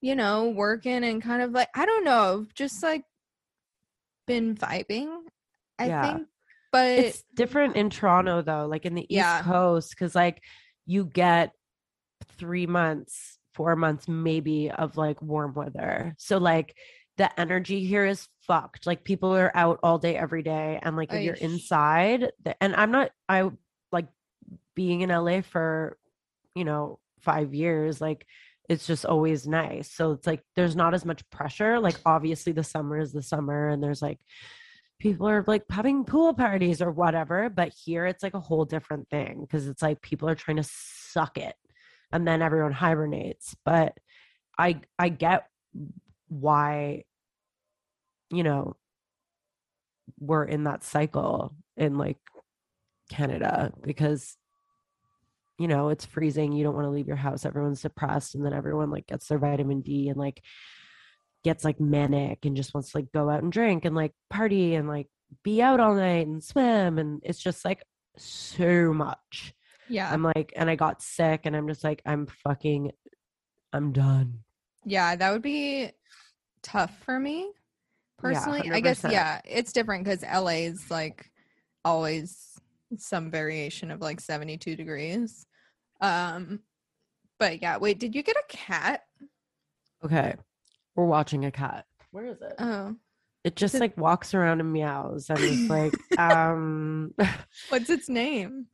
you 0.05 0.15
know, 0.15 0.50
working 0.50 1.03
and 1.03 1.19
kind 1.19 1.41
of 1.41 1.50
like, 1.50 1.67
I 1.74 1.88
don't 1.88 2.03
know, 2.03 2.45
just 2.53 2.83
like 2.83 3.05
been 4.27 4.53
vibing, 4.55 5.09
I 5.79 5.88
Yeah. 5.88 6.13
think. 6.13 6.27
But 6.71 7.00
it's 7.00 7.24
different 7.33 7.75
in 7.75 7.89
Toronto 7.89 8.43
though, 8.43 8.67
like 8.67 8.85
in 8.85 8.93
the 8.93 9.07
Yeah. 9.09 9.39
East 9.39 9.45
Coast, 9.45 9.89
because 9.89 10.13
like 10.13 10.43
you 10.85 11.05
get 11.05 11.53
three 12.38 12.67
months, 12.67 13.39
four 13.55 13.75
months 13.75 14.07
maybe 14.07 14.69
of 14.69 14.95
like 14.95 15.19
warm 15.24 15.55
weather. 15.55 16.13
So 16.19 16.38
like 16.38 16.77
the 17.17 17.39
energy 17.39 17.83
here 17.83 18.05
is 18.05 18.27
fucked. 18.45 18.85
Like 18.85 19.05
people 19.05 19.35
are 19.35 19.51
out 19.55 19.79
all 19.81 19.97
day 19.97 20.15
every 20.15 20.43
day, 20.43 20.79
and 20.83 20.95
like 20.95 21.12
if 21.13 21.24
you're 21.24 21.33
inside, 21.33 22.31
the, 22.43 22.62
and 22.62 22.75
I'm 22.75 22.91
not. 22.91 23.09
I 23.27 23.50
like 23.91 24.09
being 24.75 25.01
in 25.01 25.09
LA 25.09 25.41
for 25.41 25.97
you 26.53 26.63
know 26.63 27.00
five 27.21 27.55
years. 27.55 28.00
Like 28.00 28.27
it's 28.69 28.88
just 28.88 29.05
always 29.05 29.48
nice. 29.48 29.91
So 29.91 30.12
it's 30.12 30.27
like 30.27 30.41
there's 30.55 30.75
not 30.75 30.93
as 30.93 31.05
much 31.05 31.27
pressure. 31.29 31.79
Like 31.79 31.98
obviously 32.05 32.53
the 32.53 32.63
summer 32.63 33.00
is 33.00 33.13
the 33.13 33.22
summer, 33.22 33.69
and 33.69 33.84
there's 33.84 34.01
like 34.01 34.19
people 35.00 35.27
are 35.27 35.43
like 35.48 35.63
having 35.69 36.05
pool 36.05 36.34
parties 36.34 36.81
or 36.81 36.91
whatever 36.91 37.50
but 37.50 37.74
here 37.86 38.05
it's 38.05 38.24
like 38.24 38.34
a 38.34 38.39
whole 38.39 38.65
different 38.65 39.10
thing 39.10 39.41
because 39.41 39.67
it's 39.67 39.81
like 39.81 40.01
people 40.01 40.29
are 40.29 40.36
trying 40.36 40.57
to 40.57 40.63
suck 40.63 41.38
it 41.38 41.55
and 42.12 42.27
then 42.27 42.41
everyone 42.41 42.72
hibernates 42.72 43.55
but 43.65 43.98
i 44.57 44.79
i 44.98 45.10
get 45.10 45.48
why 46.27 47.03
you 48.31 48.43
know 48.43 48.75
we're 50.19 50.45
in 50.45 50.63
that 50.63 50.84
cycle 50.84 51.54
in 51.75 51.97
like 51.97 52.17
canada 53.10 53.71
because 53.84 54.38
you 55.58 55.68
know 55.68 55.89
it's 55.89 56.06
freezing 56.06 56.52
you 56.52 56.63
don't 56.63 56.76
want 56.76 56.86
to 56.86 56.91
leave 56.91 57.08
your 57.08 57.15
house 57.15 57.46
everyone's 57.46 57.82
depressed 57.82 58.36
and 58.36 58.46
then 58.46 58.54
everyone 58.54 58.89
like 58.91 59.08
gets 59.08 59.28
their 59.28 59.38
vitamin 59.38 59.82
d 59.82 60.10
and 60.10 60.18
like 60.18 60.41
gets 61.44 61.63
like 61.63 61.80
manic 61.80 62.46
and 62.46 62.56
just 62.56 62.74
wants 62.74 62.91
to 62.91 62.98
like 62.98 63.12
go 63.13 63.30
out 63.30 63.44
and 63.44 63.52
drink 63.52 63.86
and 63.86 63.96
like 63.96 64.12
party 64.30 64.76
and 64.76 64.88
like 64.88 65.08
be 65.44 65.62
out 65.62 65.80
all 65.80 65.94
night 65.94 66.28
and 66.28 66.44
swim 66.44 66.98
and 66.98 67.22
it's 67.24 67.39
just 67.41 67.63
like 67.63 67.84
so 68.18 68.94
much. 68.94 69.54
Yeah, 69.88 70.12
i'm 70.12 70.24
like 70.24 70.52
and 70.56 70.68
i 70.68 70.76
got 70.76 71.04
sick 71.04 71.41
and 71.44 71.56
i'm 71.56 71.68
just 71.68 71.84
like 71.84 72.02
i'm 72.08 72.26
fucking 72.26 72.91
i'm 73.72 73.91
done. 73.91 74.39
Yeah, 74.84 75.15
that 75.15 75.32
would 75.32 75.44
be 75.44 75.91
tough 76.63 76.98
for 77.04 77.20
me 77.20 77.52
personally. 78.18 78.72
I 78.72 78.80
guess 78.80 79.04
yeah, 79.04 79.41
it's 79.46 79.72
different 79.72 80.04
because 80.04 80.24
LA 80.24 80.65
is 80.65 80.89
like 80.89 81.30
always 81.84 82.60
some 82.98 83.32
variation 83.32 83.91
of 83.91 84.02
like 84.02 84.19
72 84.19 84.76
degrees. 84.76 85.45
Um, 86.02 86.60
but 87.39 87.62
yeah, 87.62 87.78
wait, 87.78 88.00
did 88.00 88.15
you 88.15 88.24
get 88.24 88.36
a 88.38 88.43
cat? 88.50 89.02
okay 90.04 90.36
we're 90.95 91.06
watching 91.06 91.45
a 91.45 91.52
cat 91.52 91.86
where 92.12 92.26
is 92.28 92.38
it 92.41 92.54
Oh, 92.60 92.95
it 93.43 93.56
just 93.56 93.74
like 93.80 93.98
walks 93.98 94.34
around 94.36 94.60
and 94.60 94.71
meows 94.71 95.30
and 95.30 95.39
it's 95.41 95.69
like 95.69 95.93
um 96.19 97.12
what's 97.69 97.89
its 97.89 98.08
name? 98.10 98.67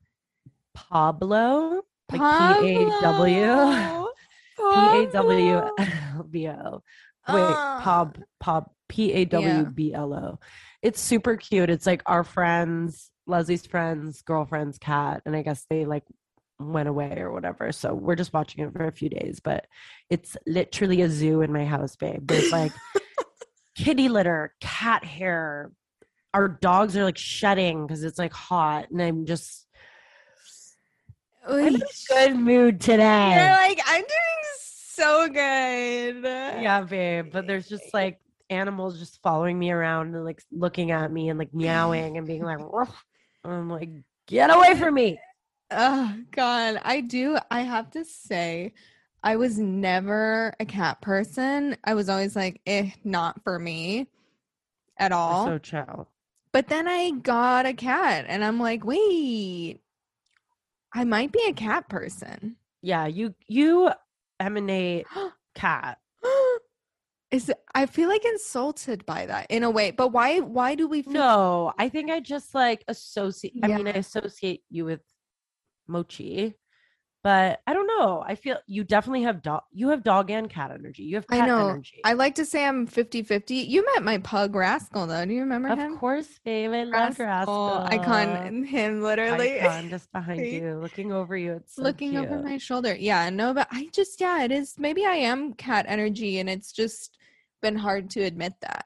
pablo 0.73 1.81
like 2.11 2.19
p-a-w 2.19 2.91
Pablo. 2.99 4.09
p-a-w-b-o 5.11 6.83
Wait. 7.29 7.55
Pab 7.81 8.21
Pab 8.43 8.65
P 8.89 9.13
A 9.13 9.25
W 9.25 9.65
B 9.65 9.93
L 9.93 10.13
O. 10.13 10.39
It's 10.81 10.99
super 10.99 11.35
cute. 11.37 11.69
It's 11.69 11.85
like 11.85 12.01
our 12.05 12.23
friends, 12.23 13.11
Leslie's 13.27 13.65
friends, 13.65 14.21
girlfriend's 14.23 14.77
cat, 14.77 15.21
and 15.25 15.35
I 15.35 15.41
guess 15.43 15.65
they 15.69 15.85
like 15.85 16.03
went 16.59 16.89
away 16.89 17.17
or 17.17 17.31
whatever. 17.31 17.71
So 17.71 17.93
we're 17.93 18.15
just 18.15 18.33
watching 18.33 18.63
it 18.63 18.73
for 18.73 18.85
a 18.85 18.91
few 18.91 19.09
days, 19.09 19.39
but 19.43 19.67
it's 20.09 20.37
literally 20.47 21.01
a 21.01 21.09
zoo 21.09 21.41
in 21.41 21.53
my 21.53 21.65
house, 21.65 21.95
babe. 21.95 22.27
There's 22.27 22.51
like 22.51 22.71
kitty 23.75 24.09
litter, 24.09 24.53
cat 24.59 25.03
hair. 25.03 25.71
Our 26.33 26.47
dogs 26.47 26.95
are 26.95 27.03
like 27.03 27.17
shedding 27.17 27.85
because 27.85 28.03
it's 28.03 28.17
like 28.17 28.33
hot, 28.33 28.89
and 28.89 29.01
I'm 29.01 29.25
just 29.25 29.67
I'm 31.47 31.67
in 31.67 31.75
a 31.75 31.79
good 32.07 32.35
mood 32.35 32.79
today. 32.79 33.33
You're 33.35 33.69
like, 33.69 33.79
I'm 33.85 34.01
doing 34.01 34.41
so 34.57 35.27
good. 35.27 36.23
yeah, 36.23 36.81
babe. 36.81 37.31
But 37.31 37.47
there's 37.47 37.67
just 37.67 37.93
like 37.93 38.19
animals 38.51 38.99
just 38.99 39.21
following 39.23 39.57
me 39.57 39.71
around 39.71 40.13
and 40.13 40.25
like 40.25 40.43
looking 40.51 40.91
at 40.91 41.11
me 41.11 41.29
and 41.29 41.39
like 41.39 41.53
meowing 41.53 42.17
and 42.17 42.27
being 42.27 42.43
like, 42.43 42.59
"Ruff." 42.59 43.03
I'm 43.43 43.69
like, 43.69 43.89
get 44.27 44.55
away 44.55 44.75
from 44.75 44.93
me. 44.93 45.19
Oh 45.71 46.13
God, 46.31 46.79
I 46.83 47.01
do. 47.01 47.37
I 47.49 47.61
have 47.61 47.89
to 47.91 48.05
say, 48.05 48.73
I 49.23 49.37
was 49.37 49.57
never 49.57 50.53
a 50.59 50.65
cat 50.65 51.01
person. 51.01 51.77
I 51.83 51.93
was 51.93 52.09
always 52.09 52.35
like, 52.35 52.61
eh, 52.67 52.91
not 53.03 53.43
for 53.43 53.57
me 53.57 54.07
at 54.97 55.11
all. 55.11 55.45
So 55.45 55.57
chill. 55.57 56.07
but 56.51 56.67
then 56.67 56.87
I 56.87 57.11
got 57.11 57.65
a 57.65 57.73
cat, 57.73 58.25
and 58.27 58.43
I'm 58.43 58.59
like, 58.59 58.83
wait, 58.83 59.79
I 60.93 61.03
might 61.05 61.31
be 61.31 61.43
a 61.47 61.53
cat 61.53 61.87
person. 61.89 62.57
Yeah, 62.81 63.07
you 63.07 63.33
you 63.47 63.91
emanate 64.39 65.07
cat. 65.55 65.99
Is 67.31 67.51
I 67.73 67.85
feel 67.85 68.09
like 68.09 68.25
insulted 68.25 69.05
by 69.05 69.25
that 69.25 69.47
in 69.49 69.63
a 69.63 69.69
way, 69.71 69.91
but 69.91 70.09
why? 70.09 70.39
Why 70.39 70.75
do 70.75 70.87
we? 70.87 71.01
Feel, 71.01 71.13
No, 71.13 71.73
I 71.79 71.87
think 71.87 72.11
I 72.11 72.19
just 72.19 72.53
like 72.53 72.83
associate. 72.89 73.53
I 73.63 73.67
mean, 73.67 73.87
I 73.87 73.91
associate 73.91 74.63
you 74.69 74.83
with 74.83 74.99
Mochi, 75.87 76.55
but 77.23 77.61
I 77.65 77.73
don't 77.73 77.87
know. 77.87 78.21
I 78.27 78.35
feel 78.35 78.57
you 78.67 78.83
definitely 78.83 79.23
have 79.23 79.41
dog. 79.41 79.61
You 79.71 79.89
have 79.89 80.03
dog 80.03 80.29
and 80.29 80.49
cat 80.49 80.71
energy. 80.71 81.03
You 81.03 81.15
have 81.15 81.25
I 81.29 81.37
cat 81.37 81.47
know. 81.47 81.69
energy. 81.69 82.01
I 82.03 82.13
like 82.13 82.35
to 82.35 82.45
say 82.45 82.65
I'm 82.65 82.85
50-50. 82.85 83.65
You 83.65 83.85
met 83.93 84.03
my 84.03 84.17
pug 84.17 84.53
Rascal 84.53 85.07
though. 85.07 85.23
Do 85.25 85.33
you 85.33 85.39
remember 85.41 85.69
of 85.69 85.77
him? 85.79 85.97
course, 85.97 86.27
babe. 86.43 86.71
I 86.71 86.83
love 86.83 87.17
Rascal. 87.17 87.87
icon. 87.91 88.65
Him 88.65 89.01
literally. 89.01 89.61
Icon 89.61 89.89
just 89.89 90.11
behind 90.13 90.45
you, 90.45 90.79
looking 90.81 91.13
over 91.13 91.37
you. 91.37 91.53
It's 91.53 91.75
so 91.75 91.83
looking 91.83 92.17
over 92.17 92.41
my 92.41 92.57
shoulder. 92.57 92.93
Yeah, 92.93 93.29
no, 93.29 93.53
but 93.53 93.67
I 93.71 93.87
just 93.93 94.19
yeah, 94.19 94.43
it 94.43 94.51
is 94.51 94.75
maybe 94.77 95.05
I 95.05 95.15
am 95.15 95.53
cat 95.53 95.85
energy 95.87 96.39
and 96.39 96.49
it's 96.49 96.71
just 96.73 97.17
been 97.61 97.75
hard 97.75 98.09
to 98.11 98.21
admit 98.23 98.53
that. 98.61 98.85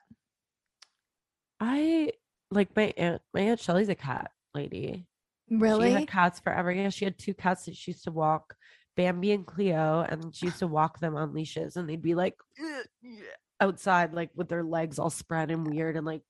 I 1.59 2.11
like 2.51 2.75
my 2.75 2.93
aunt. 2.97 3.21
My 3.33 3.41
aunt 3.41 3.59
Shelly's 3.59 3.89
a 3.89 3.95
cat 3.95 4.31
lady. 4.53 5.07
She 5.49 5.55
Really? 5.55 5.91
had 5.91 6.07
cats 6.07 6.39
forever. 6.39 6.71
Yeah, 6.71 6.89
she 6.89 7.05
had 7.05 7.17
two 7.17 7.33
cats 7.33 7.65
that 7.65 7.75
she 7.75 7.91
used 7.91 8.03
to 8.05 8.11
walk, 8.11 8.55
Bambi 8.97 9.31
and 9.31 9.45
Cleo, 9.45 10.05
and 10.07 10.35
she 10.35 10.47
used 10.47 10.59
to 10.59 10.67
walk 10.67 10.99
them 10.99 11.15
on 11.15 11.33
leashes, 11.33 11.77
and 11.77 11.87
they'd 11.87 12.01
be 12.01 12.15
like 12.15 12.35
outside, 13.61 14.13
like 14.13 14.31
with 14.35 14.49
their 14.49 14.63
legs 14.63 14.99
all 14.99 15.09
spread 15.09 15.51
and 15.51 15.67
weird, 15.67 15.95
and 15.97 16.05
like 16.05 16.23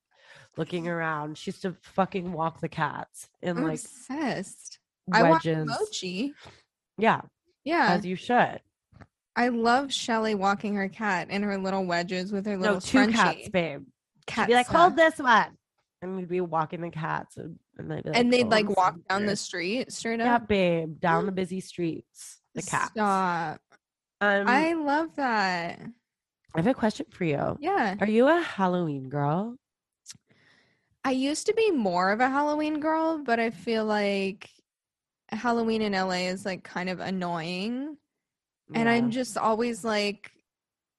looking 0.58 0.86
mm. 0.86 0.90
around. 0.90 1.38
She 1.38 1.52
used 1.52 1.62
to 1.64 1.76
fucking 1.82 2.32
walk 2.32 2.60
the 2.62 2.70
cats 2.70 3.30
I'm 3.44 3.64
like 3.64 3.80
obsessed. 3.80 4.80
I 5.12 5.24
want 5.24 5.46
wedges. 5.46 5.68
mochi. 5.68 6.34
Yeah, 6.98 7.22
Yeah. 7.64 7.94
as 7.94 8.06
you 8.06 8.16
should. 8.16 8.62
I 9.36 9.50
love 9.50 9.92
Shelly 9.92 10.34
walking 10.36 10.76
her 10.76 10.88
cat 10.88 11.30
in 11.30 11.44
her 11.44 11.58
little 11.58 11.86
wedges 11.86 12.32
with 12.32 12.46
her 12.46 12.58
little 12.58 12.76
No, 12.76 12.80
two 12.80 13.08
cats, 13.12 13.50
babe. 13.50 13.84
Cat 14.28 14.46
She'd 14.46 14.52
be 14.52 14.56
like, 14.56 14.68
stuff. 14.68 14.78
hold 14.82 14.96
this 14.96 15.18
one. 15.20 15.58
And 16.02 16.16
we'd 16.16 16.30
be 16.30 16.42
walking 16.42 16.82
the 16.82 16.90
cats. 16.90 17.38
And, 17.38 17.60
and 17.78 17.92
they'd, 17.92 18.04
be 18.04 18.10
and 18.14 18.32
they'd 18.32 18.46
"Oh, 18.46 18.50
like 18.50 18.70
walk 18.76 18.96
down 19.10 19.26
the 19.26 19.36
street 19.36 19.92
straight 19.92 20.20
Yeah, 20.20 20.36
up. 20.36 20.48
babe, 20.48 21.00
down 21.00 21.26
the 21.26 21.32
busy 21.32 21.60
streets. 21.60 22.40
The 22.54 22.62
cats. 22.62 22.92
Stop. 22.92 23.60
Um, 24.22 24.48
I, 24.48 24.74
love 24.74 25.16
that. 25.18 25.80
I 26.54 26.58
have 26.58 26.68
a 26.68 26.74
question 26.74 27.06
for 27.10 27.26
you. 27.26 27.58
Yeah. 27.60 27.96
Are 28.00 28.08
you 28.08 28.28
a 28.30 28.40
Halloween 28.42 29.10
girl? 29.10 29.58
I 31.04 31.12
used 31.12 31.48
to 31.48 31.54
be 31.54 31.72
more 31.72 32.12
of 32.12 32.22
a 32.22 32.30
Halloween 32.30 32.80
girl, 32.80 33.18
but 33.24 33.40
I 33.40 33.50
feel 33.50 33.84
like 33.86 34.50
Halloween 35.30 35.82
in 35.82 35.92
LA 35.92 36.30
is 36.30 36.46
like 36.46 36.64
kind 36.64 36.90
of 36.90 37.00
annoying. 37.02 37.98
And 38.74 38.90
I'm 38.90 39.12
just 39.12 39.38
always 39.38 39.84
like, 39.84 40.32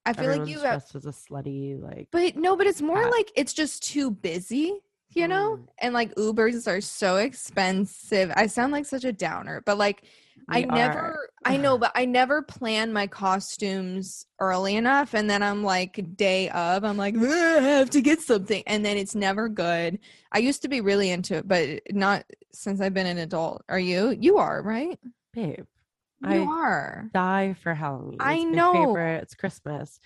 I 0.04 0.12
feel 0.12 0.24
Everyone's 0.24 0.48
like 0.48 0.56
you 0.56 0.64
have, 0.64 0.84
as 0.94 1.06
a 1.06 1.10
slutty 1.10 1.82
like. 1.82 2.08
but 2.12 2.36
no, 2.36 2.56
but 2.56 2.66
it's 2.66 2.80
more 2.80 3.02
cat. 3.02 3.10
like 3.10 3.32
it's 3.34 3.52
just 3.52 3.82
too 3.82 4.10
busy, 4.10 4.72
you 5.10 5.26
know? 5.26 5.56
Mm. 5.56 5.66
And 5.78 5.94
like 5.94 6.14
Ubers 6.14 6.68
are 6.68 6.80
so 6.80 7.16
expensive. 7.16 8.32
I 8.36 8.46
sound 8.46 8.72
like 8.72 8.86
such 8.86 9.04
a 9.04 9.12
downer, 9.12 9.62
but 9.66 9.78
like 9.78 10.04
I 10.48 10.62
are- 10.62 10.76
never, 10.76 11.28
I 11.44 11.56
know, 11.56 11.76
but 11.84 11.90
I 11.96 12.04
never 12.04 12.40
plan 12.40 12.92
my 12.92 13.08
costumes 13.08 14.26
early 14.38 14.76
enough. 14.76 15.14
And 15.14 15.28
then 15.28 15.42
I'm 15.42 15.64
like, 15.64 16.16
day 16.16 16.50
of, 16.50 16.84
I'm 16.84 16.96
like, 16.96 17.16
I 17.16 17.60
have 17.60 17.90
to 17.90 18.00
get 18.00 18.20
something. 18.20 18.62
And 18.68 18.86
then 18.86 18.96
it's 18.96 19.16
never 19.16 19.48
good. 19.48 19.98
I 20.30 20.38
used 20.38 20.62
to 20.62 20.68
be 20.68 20.80
really 20.82 21.10
into 21.10 21.34
it, 21.34 21.48
but 21.48 21.80
not 21.90 22.24
since 22.52 22.80
I've 22.80 22.94
been 22.94 23.06
an 23.06 23.18
adult. 23.18 23.64
Are 23.68 23.80
you? 23.80 24.16
You 24.20 24.36
are, 24.36 24.62
right? 24.62 25.00
babe. 25.32 25.66
You 26.26 26.42
I 26.42 26.46
are. 26.46 27.10
die 27.12 27.54
for 27.62 27.74
Halloween. 27.74 28.18
I 28.20 28.34
It's 28.36 28.44
know. 28.44 28.72
favorite. 28.72 29.22
It's 29.22 29.34
Christmas. 29.34 29.98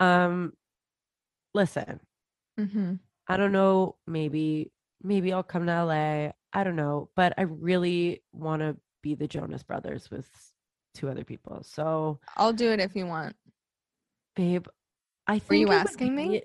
Um, 0.00 0.52
listen, 1.54 2.00
Mm-hmm. 2.58 2.94
I 3.28 3.36
don't 3.36 3.52
know. 3.52 3.96
Maybe, 4.06 4.72
maybe 5.02 5.32
I'll 5.32 5.42
come 5.42 5.66
to 5.66 5.84
LA. 5.84 6.30
I 6.52 6.64
don't 6.64 6.76
know, 6.76 7.10
but 7.16 7.34
I 7.36 7.42
really 7.42 8.22
want 8.32 8.62
to 8.62 8.76
be 9.02 9.14
the 9.14 9.28
Jonas 9.28 9.62
Brothers 9.62 10.10
with 10.10 10.26
two 10.94 11.08
other 11.10 11.24
people. 11.24 11.62
So, 11.62 12.18
I'll 12.36 12.52
do 12.54 12.70
it 12.72 12.80
if 12.80 12.94
you 12.94 13.04
want. 13.06 13.36
babe, 14.36 14.66
I 15.26 15.38
think 15.38 15.50
Were 15.50 15.56
you 15.56 15.66
would 15.68 15.76
asking 15.76 16.14
me? 16.14 16.42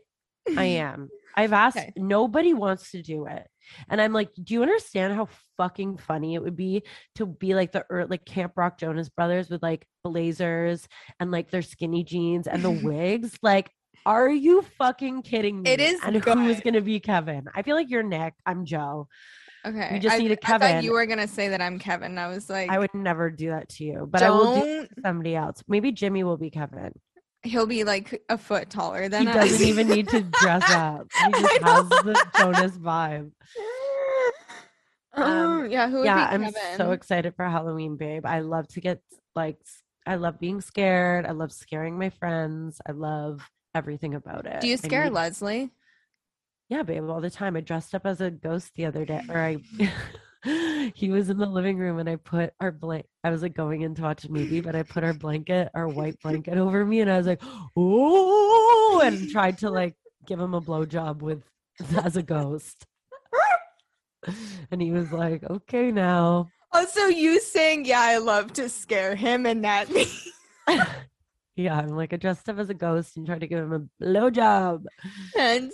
I 0.57 0.63
am. 0.81 1.09
I've 1.35 1.53
asked. 1.53 1.77
Okay. 1.77 1.93
Nobody 1.95 2.53
wants 2.53 2.91
to 2.91 3.01
do 3.01 3.25
it, 3.25 3.47
and 3.89 4.01
I'm 4.01 4.13
like, 4.13 4.29
do 4.41 4.53
you 4.53 4.61
understand 4.61 5.13
how 5.13 5.29
fucking 5.57 5.97
funny 5.97 6.35
it 6.35 6.43
would 6.43 6.57
be 6.57 6.83
to 7.15 7.25
be 7.25 7.55
like 7.55 7.71
the 7.71 7.85
like 8.09 8.25
Camp 8.25 8.53
Rock 8.55 8.77
Jonas 8.77 9.09
Brothers 9.09 9.49
with 9.49 9.63
like 9.63 9.85
blazers 10.03 10.87
and 11.19 11.31
like 11.31 11.51
their 11.51 11.61
skinny 11.61 12.03
jeans 12.03 12.47
and 12.47 12.63
the 12.63 12.71
wigs? 12.83 13.37
Like, 13.41 13.71
are 14.05 14.29
you 14.29 14.63
fucking 14.77 15.21
kidding 15.21 15.61
me? 15.61 15.69
It 15.69 15.79
is 15.79 15.99
And 16.03 16.15
who's 16.15 16.61
gonna 16.61 16.81
be 16.81 16.99
Kevin? 16.99 17.45
I 17.55 17.61
feel 17.61 17.75
like 17.75 17.89
you're 17.89 18.03
Nick. 18.03 18.33
I'm 18.45 18.65
Joe. 18.65 19.07
Okay. 19.65 19.89
We 19.93 19.99
just 19.99 20.15
I, 20.15 20.17
need 20.17 20.31
a 20.31 20.37
I 20.43 20.47
thought 20.47 20.61
Kevin. 20.61 20.83
you 20.83 20.93
were 20.93 21.05
gonna 21.05 21.27
say 21.27 21.49
that 21.49 21.61
I'm 21.61 21.77
Kevin. 21.77 22.17
I 22.17 22.27
was 22.27 22.49
like, 22.49 22.69
I 22.69 22.79
would 22.79 22.93
never 22.93 23.29
do 23.29 23.51
that 23.51 23.69
to 23.69 23.83
you, 23.83 24.07
but 24.09 24.23
I 24.23 24.31
will 24.31 24.59
do 24.59 24.87
somebody 25.03 25.35
else. 25.35 25.63
Maybe 25.67 25.91
Jimmy 25.91 26.23
will 26.23 26.37
be 26.37 26.49
Kevin. 26.49 26.91
He'll 27.43 27.65
be 27.65 27.83
like 27.83 28.21
a 28.29 28.37
foot 28.37 28.69
taller 28.69 29.09
than 29.09 29.23
He 29.23 29.27
us. 29.29 29.35
doesn't 29.35 29.67
even 29.67 29.87
need 29.87 30.07
to 30.09 30.21
dress 30.41 30.63
up. 30.69 31.07
He 31.25 31.31
just 31.41 31.61
has 31.63 31.89
the 31.89 32.25
Jonas 32.37 32.77
vibe. 32.77 33.31
Um, 35.13 35.23
Um, 35.23 35.69
yeah, 35.69 35.89
who 35.89 35.97
would 35.97 36.05
yeah, 36.05 36.29
I'm 36.31 36.41
Kevin? 36.45 36.77
so 36.77 36.91
excited 36.91 37.35
for 37.35 37.43
Halloween, 37.43 37.97
babe. 37.97 38.25
I 38.25 38.39
love 38.39 38.65
to 38.69 38.79
get 38.79 39.01
like 39.35 39.57
I 40.05 40.15
love 40.15 40.39
being 40.39 40.61
scared. 40.61 41.25
I 41.25 41.31
love 41.31 41.51
scaring 41.51 41.99
my 41.99 42.09
friends. 42.11 42.79
I 42.87 42.93
love 42.93 43.41
everything 43.75 44.15
about 44.15 44.45
it. 44.45 44.61
Do 44.61 44.67
you 44.69 44.77
scare 44.77 45.03
need- 45.05 45.13
Leslie? 45.13 45.69
Yeah, 46.69 46.83
babe, 46.83 47.09
all 47.09 47.19
the 47.19 47.29
time. 47.29 47.57
I 47.57 47.59
dressed 47.59 47.93
up 47.93 48.05
as 48.05 48.21
a 48.21 48.31
ghost 48.31 48.71
the 48.75 48.85
other 48.85 49.03
day, 49.03 49.21
or 49.27 49.37
I 49.37 49.57
he 50.95 51.09
was 51.09 51.29
in 51.29 51.37
the 51.37 51.45
living 51.45 51.77
room 51.77 51.99
and 51.99 52.09
I 52.09 52.15
put 52.15 52.53
our 52.59 52.71
blank 52.71 53.05
I 53.23 53.29
was 53.29 53.43
like 53.43 53.53
going 53.53 53.81
in 53.81 53.93
to 53.95 54.01
watch 54.01 54.25
a 54.25 54.31
movie, 54.31 54.61
but 54.61 54.75
I 54.75 54.83
put 54.83 55.03
our 55.03 55.13
blanket, 55.13 55.69
our 55.75 55.87
white 55.87 56.19
blanket 56.21 56.57
over 56.57 56.83
me, 56.85 57.01
and 57.01 57.11
I 57.11 57.17
was 57.17 57.27
like, 57.27 57.41
oh 57.75 59.01
and 59.03 59.29
tried 59.29 59.59
to 59.59 59.69
like 59.69 59.95
give 60.25 60.39
him 60.39 60.53
a 60.53 60.61
blowjob 60.61 61.21
with 61.21 61.43
as 62.03 62.17
a 62.17 62.23
ghost. 62.23 62.85
And 64.69 64.79
he 64.79 64.91
was 64.91 65.11
like, 65.11 65.43
okay 65.43 65.91
now. 65.91 66.47
Oh, 66.73 66.79
also, 66.81 67.07
you 67.07 67.41
saying, 67.41 67.85
"Yeah, 67.85 67.99
I 67.99 68.17
love 68.19 68.53
to 68.53 68.69
scare 68.69 69.15
him," 69.15 69.45
and 69.45 69.65
that 69.65 69.89
yeah, 71.55 71.77
I'm 71.77 71.89
like 71.89 72.13
I 72.13 72.17
dressed 72.17 72.47
up 72.47 72.59
as 72.59 72.69
a 72.69 72.73
ghost 72.73 73.17
and 73.17 73.25
tried 73.25 73.41
to 73.41 73.47
give 73.47 73.59
him 73.59 73.73
a 73.73 74.03
blowjob. 74.03 74.85
and 75.37 75.71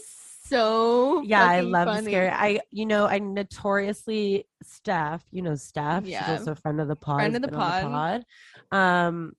so 0.47 1.21
Yeah, 1.23 1.43
I 1.43 1.61
love 1.61 1.87
funny. 1.87 2.11
scary. 2.11 2.29
I, 2.29 2.59
you 2.71 2.85
know, 2.85 3.05
I 3.05 3.19
notoriously 3.19 4.45
Steph, 4.63 5.23
you 5.31 5.41
know, 5.41 5.55
Steph, 5.55 6.05
Yeah. 6.05 6.19
she's 6.25 6.39
also 6.39 6.51
a 6.51 6.55
friend 6.55 6.79
of 6.81 6.87
the 6.87 6.95
pod. 6.95 7.17
Friend 7.19 7.35
of 7.35 7.41
the 7.41 7.47
been 7.49 7.55
on 7.59 7.81
pod. 7.83 8.25
pod. 8.71 8.77
Um, 8.77 9.33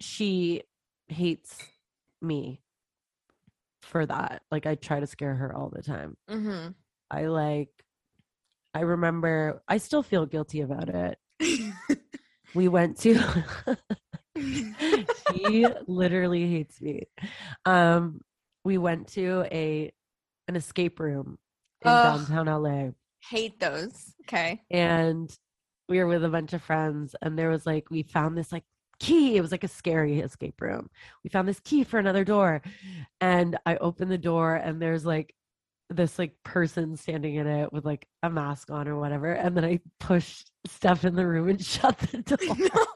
she 0.00 0.62
hates 1.08 1.56
me 2.20 2.60
for 3.82 4.04
that. 4.06 4.42
Like 4.50 4.66
I 4.66 4.74
try 4.74 5.00
to 5.00 5.06
scare 5.06 5.34
her 5.34 5.54
all 5.54 5.68
the 5.70 5.82
time. 5.82 6.16
Mhm. 6.28 6.74
I 7.10 7.26
like. 7.26 7.68
I 8.74 8.80
remember. 8.80 9.62
I 9.68 9.76
still 9.78 10.02
feel 10.02 10.24
guilty 10.26 10.60
about 10.62 10.88
it. 10.88 11.18
We 12.54 12.68
went 12.68 12.98
to. 12.98 13.18
she 14.36 15.66
literally 15.86 16.46
hates 16.50 16.80
me. 16.82 17.04
Um, 17.64 18.20
we 18.64 18.78
went 18.78 19.08
to 19.08 19.46
a 19.52 19.90
an 20.48 20.56
escape 20.56 20.98
room 21.00 21.38
in 21.84 21.90
Ugh. 21.90 22.26
downtown 22.28 22.62
LA, 22.62 22.90
Hate 23.30 23.58
those. 23.60 24.14
Okay. 24.22 24.60
and 24.70 25.34
we 25.88 25.98
were 25.98 26.06
with 26.06 26.24
a 26.24 26.28
bunch 26.28 26.52
of 26.52 26.62
friends, 26.62 27.14
and 27.22 27.38
there 27.38 27.50
was 27.50 27.66
like 27.66 27.90
we 27.90 28.02
found 28.02 28.36
this 28.38 28.52
like 28.52 28.64
key. 28.98 29.36
It 29.36 29.40
was 29.40 29.50
like 29.52 29.64
a 29.64 29.68
scary 29.68 30.20
escape 30.20 30.60
room. 30.60 30.88
We 31.24 31.30
found 31.30 31.46
this 31.48 31.60
key 31.60 31.84
for 31.84 31.98
another 31.98 32.24
door, 32.24 32.62
and 33.20 33.58
I 33.66 33.76
opened 33.76 34.10
the 34.10 34.18
door, 34.18 34.54
and 34.54 34.80
there's 34.80 35.04
like 35.04 35.34
this 35.90 36.18
like 36.18 36.34
person 36.44 36.96
standing 36.96 37.34
in 37.34 37.46
it 37.46 37.72
with 37.72 37.84
like 37.84 38.06
a 38.22 38.30
mask 38.30 38.70
on 38.70 38.88
or 38.88 38.96
whatever, 38.96 39.32
and 39.32 39.56
then 39.56 39.64
I 39.64 39.80
pushed 40.00 40.50
stuff 40.66 41.04
in 41.04 41.14
the 41.14 41.26
room 41.26 41.48
and 41.48 41.62
shut 41.64 41.98
the 41.98 42.22
door. 42.22 42.86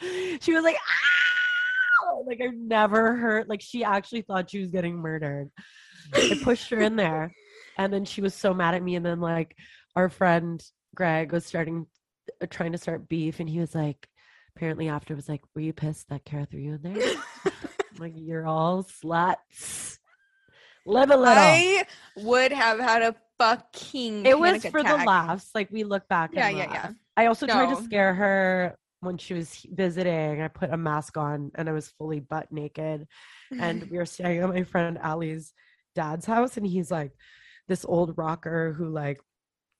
she 0.40 0.52
was 0.52 0.62
like, 0.64 0.76
"Ow!" 0.76 1.05
Like 2.26 2.40
I've 2.40 2.54
never 2.54 3.14
heard. 3.14 3.48
Like 3.48 3.60
she 3.60 3.84
actually 3.84 4.22
thought 4.22 4.50
she 4.50 4.60
was 4.60 4.68
getting 4.68 4.96
murdered. 4.96 5.50
I 6.14 6.38
pushed 6.42 6.70
her 6.70 6.80
in 6.80 6.96
there, 6.96 7.32
and 7.78 7.92
then 7.92 8.04
she 8.04 8.20
was 8.20 8.34
so 8.34 8.52
mad 8.54 8.74
at 8.74 8.82
me. 8.82 8.96
And 8.96 9.04
then 9.04 9.20
like 9.20 9.56
our 9.94 10.08
friend 10.08 10.62
Greg 10.94 11.32
was 11.32 11.46
starting, 11.46 11.86
uh, 12.42 12.46
trying 12.48 12.72
to 12.72 12.78
start 12.78 13.08
beef, 13.08 13.40
and 13.40 13.48
he 13.48 13.60
was 13.60 13.74
like, 13.74 14.08
apparently 14.56 14.88
after 14.88 15.14
was 15.14 15.28
like, 15.28 15.42
"Were 15.54 15.62
you 15.62 15.72
pissed 15.72 16.08
that 16.08 16.24
Kara 16.24 16.46
threw 16.46 16.60
you 16.60 16.74
in 16.74 16.82
there?" 16.82 17.14
Like 17.98 18.12
you're 18.14 18.46
all 18.46 18.84
sluts. 18.84 19.98
Live 20.84 21.10
a 21.10 21.16
little. 21.16 21.36
I 21.36 21.84
would 22.16 22.52
have 22.52 22.78
had 22.78 23.02
a 23.02 23.14
fucking. 23.38 24.26
it 24.26 24.38
was 24.38 24.64
for 24.66 24.82
the 24.82 24.96
laughs. 24.96 25.50
Like 25.54 25.70
we 25.70 25.84
look 25.84 26.06
back. 26.08 26.30
Yeah, 26.32 26.48
and 26.48 26.58
yeah, 26.58 26.64
laugh. 26.64 26.74
yeah. 26.74 26.90
I 27.16 27.26
also 27.26 27.46
tried 27.46 27.74
to 27.74 27.82
scare 27.82 28.14
her 28.14 28.76
when 29.00 29.18
she 29.18 29.34
was 29.34 29.66
visiting. 29.70 30.40
I 30.42 30.48
put 30.48 30.72
a 30.72 30.76
mask 30.76 31.16
on 31.16 31.50
and 31.54 31.68
I 31.68 31.72
was 31.72 31.88
fully 31.88 32.20
butt 32.20 32.50
naked. 32.50 33.06
And 33.58 33.84
we 33.90 33.98
were 33.98 34.06
staying 34.06 34.40
at 34.40 34.48
my 34.48 34.64
friend 34.64 34.98
Ali's 35.02 35.52
dad's 35.94 36.26
house, 36.26 36.56
and 36.56 36.66
he's 36.66 36.90
like 36.90 37.12
this 37.68 37.84
old 37.84 38.16
rocker 38.16 38.72
who 38.72 38.88
like 38.88 39.20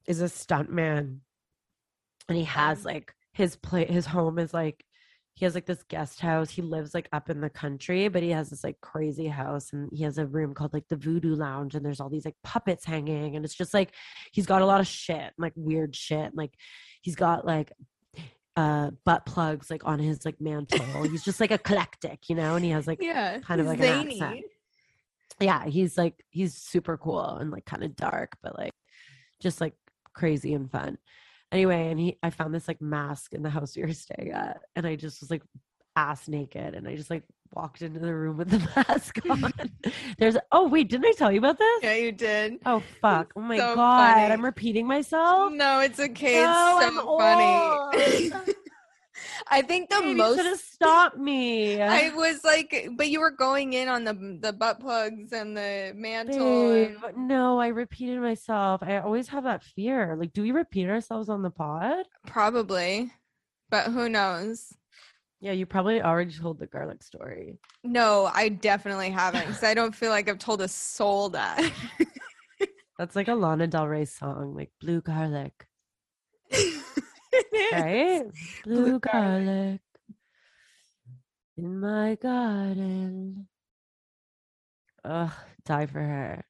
is 0.06 0.20
a 0.20 0.24
stuntman. 0.24 1.18
and 2.28 2.38
he 2.38 2.44
has 2.44 2.82
mm. 2.82 2.86
like 2.86 3.14
his 3.32 3.56
play. 3.56 3.84
His 3.84 4.06
home 4.06 4.38
is 4.38 4.52
like 4.52 4.84
he 5.34 5.44
has 5.44 5.54
like 5.54 5.66
this 5.66 5.84
guest 5.88 6.20
house. 6.20 6.48
He 6.50 6.62
lives 6.62 6.94
like 6.94 7.08
up 7.12 7.28
in 7.28 7.42
the 7.42 7.50
country, 7.50 8.08
but 8.08 8.22
he 8.22 8.30
has 8.30 8.48
this 8.48 8.64
like 8.64 8.80
crazy 8.80 9.28
house, 9.28 9.72
and 9.72 9.90
he 9.92 10.02
has 10.04 10.18
a 10.18 10.26
room 10.26 10.54
called 10.54 10.72
like 10.72 10.88
the 10.88 10.96
Voodoo 10.96 11.34
Lounge, 11.36 11.74
and 11.74 11.84
there's 11.84 12.00
all 12.00 12.08
these 12.08 12.24
like 12.24 12.36
puppets 12.42 12.84
hanging, 12.84 13.36
and 13.36 13.44
it's 13.44 13.54
just 13.54 13.74
like 13.74 13.92
he's 14.32 14.46
got 14.46 14.62
a 14.62 14.66
lot 14.66 14.80
of 14.80 14.86
shit, 14.86 15.32
like 15.38 15.52
weird 15.54 15.94
shit, 15.94 16.34
like 16.34 16.54
he's 17.02 17.16
got 17.16 17.46
like 17.46 17.70
uh 18.56 18.90
butt 19.04 19.26
plugs 19.26 19.70
like 19.70 19.84
on 19.84 19.98
his 19.98 20.24
like 20.24 20.40
mantle. 20.40 21.02
he's 21.04 21.24
just 21.24 21.40
like 21.40 21.50
eclectic, 21.50 22.28
you 22.28 22.34
know, 22.34 22.56
and 22.56 22.64
he 22.64 22.70
has 22.70 22.86
like 22.86 23.02
yeah, 23.02 23.38
kind 23.40 23.60
of 23.60 23.66
like 23.66 23.80
an 23.80 24.08
accent. 24.08 24.44
yeah, 25.40 25.66
he's 25.66 25.98
like 25.98 26.24
he's 26.30 26.54
super 26.54 26.96
cool 26.96 27.36
and 27.36 27.50
like 27.50 27.66
kind 27.66 27.84
of 27.84 27.94
dark, 27.94 28.36
but 28.42 28.56
like 28.58 28.72
just 29.40 29.60
like 29.60 29.74
crazy 30.14 30.54
and 30.54 30.70
fun. 30.70 30.98
Anyway, 31.52 31.90
and 31.90 32.00
he 32.00 32.18
I 32.22 32.30
found 32.30 32.54
this 32.54 32.66
like 32.66 32.80
mask 32.80 33.34
in 33.34 33.42
the 33.42 33.50
house 33.50 33.76
we 33.76 33.82
were 33.82 33.92
staying 33.92 34.32
at, 34.32 34.60
and 34.74 34.86
I 34.86 34.96
just 34.96 35.20
was 35.20 35.30
like 35.30 35.42
ass 35.96 36.28
naked, 36.28 36.74
and 36.74 36.86
I 36.86 36.94
just 36.94 37.10
like 37.10 37.24
walked 37.54 37.80
into 37.80 37.98
the 38.00 38.14
room 38.14 38.36
with 38.36 38.50
the 38.50 38.58
mask 38.88 39.18
on. 39.30 39.52
There's 40.18 40.36
oh 40.52 40.68
wait, 40.68 40.88
didn't 40.90 41.06
I 41.06 41.12
tell 41.12 41.32
you 41.32 41.38
about 41.38 41.58
this? 41.58 41.82
Yeah, 41.82 41.94
you 41.94 42.12
did. 42.12 42.58
Oh 42.66 42.82
fuck! 43.00 43.32
Oh 43.36 43.40
my 43.40 43.56
So 43.56 43.74
god, 43.74 44.14
funny. 44.14 44.32
I'm 44.32 44.44
repeating 44.44 44.86
myself. 44.86 45.52
No, 45.52 45.80
it's 45.80 45.98
okay. 45.98 46.42
No, 46.42 46.78
it's 46.80 46.86
I'm 46.86 46.94
so 46.96 47.18
funny. 47.18 48.52
I 49.50 49.62
think 49.62 49.88
the 49.90 50.02
most 50.02 50.36
should 50.36 50.46
have 50.46 50.58
stopped 50.58 51.16
me. 51.16 51.80
I 51.80 52.10
was 52.14 52.44
like, 52.44 52.88
but 52.96 53.08
you 53.08 53.20
were 53.20 53.30
going 53.30 53.72
in 53.72 53.88
on 53.88 54.04
the 54.04 54.38
the 54.40 54.52
butt 54.52 54.80
plugs 54.80 55.32
and 55.32 55.56
the 55.56 55.92
mantle. 55.94 56.38
Babe, 56.38 56.96
And 57.04 57.28
no, 57.28 57.58
I 57.58 57.68
repeated 57.68 58.20
myself. 58.20 58.82
I 58.82 58.98
always 58.98 59.28
have 59.28 59.44
that 59.44 59.62
fear. 59.62 60.16
Like, 60.18 60.32
do 60.32 60.42
we 60.42 60.50
repeat 60.52 60.88
ourselves 60.88 61.28
on 61.28 61.42
the 61.42 61.50
pod? 61.50 62.06
probably, 62.26 63.12
but 63.70 63.86
who 63.86 64.08
knows? 64.08 64.74
Yeah, 65.40 65.52
you 65.52 65.66
probably 65.66 66.00
already 66.02 66.32
told 66.32 66.58
the 66.58 66.66
garlic 66.66 67.02
story. 67.02 67.58
No, 67.84 68.30
I 68.32 68.48
definitely 68.48 69.10
haven't 69.10 69.46
because 69.46 69.62
I 69.62 69.74
don't 69.74 69.94
feel 69.94 70.10
like 70.10 70.28
I've 70.28 70.38
told 70.38 70.62
a 70.62 70.68
soul 70.68 71.28
that. 71.30 71.70
That's 72.98 73.14
like 73.14 73.28
a 73.28 73.34
Lana 73.34 73.66
Del 73.66 73.86
Rey 73.86 74.06
song, 74.06 74.54
like 74.54 74.70
blue 74.80 75.02
garlic, 75.02 75.66
right? 77.72 78.24
Blue 78.64 78.84
Blue 78.84 78.98
garlic. 78.98 79.44
garlic 79.44 79.80
in 81.58 81.80
my 81.80 82.14
garden. 82.14 83.48
Ugh, 85.04 85.32
die 85.64 85.86
for 85.86 86.00
her. 86.00 86.44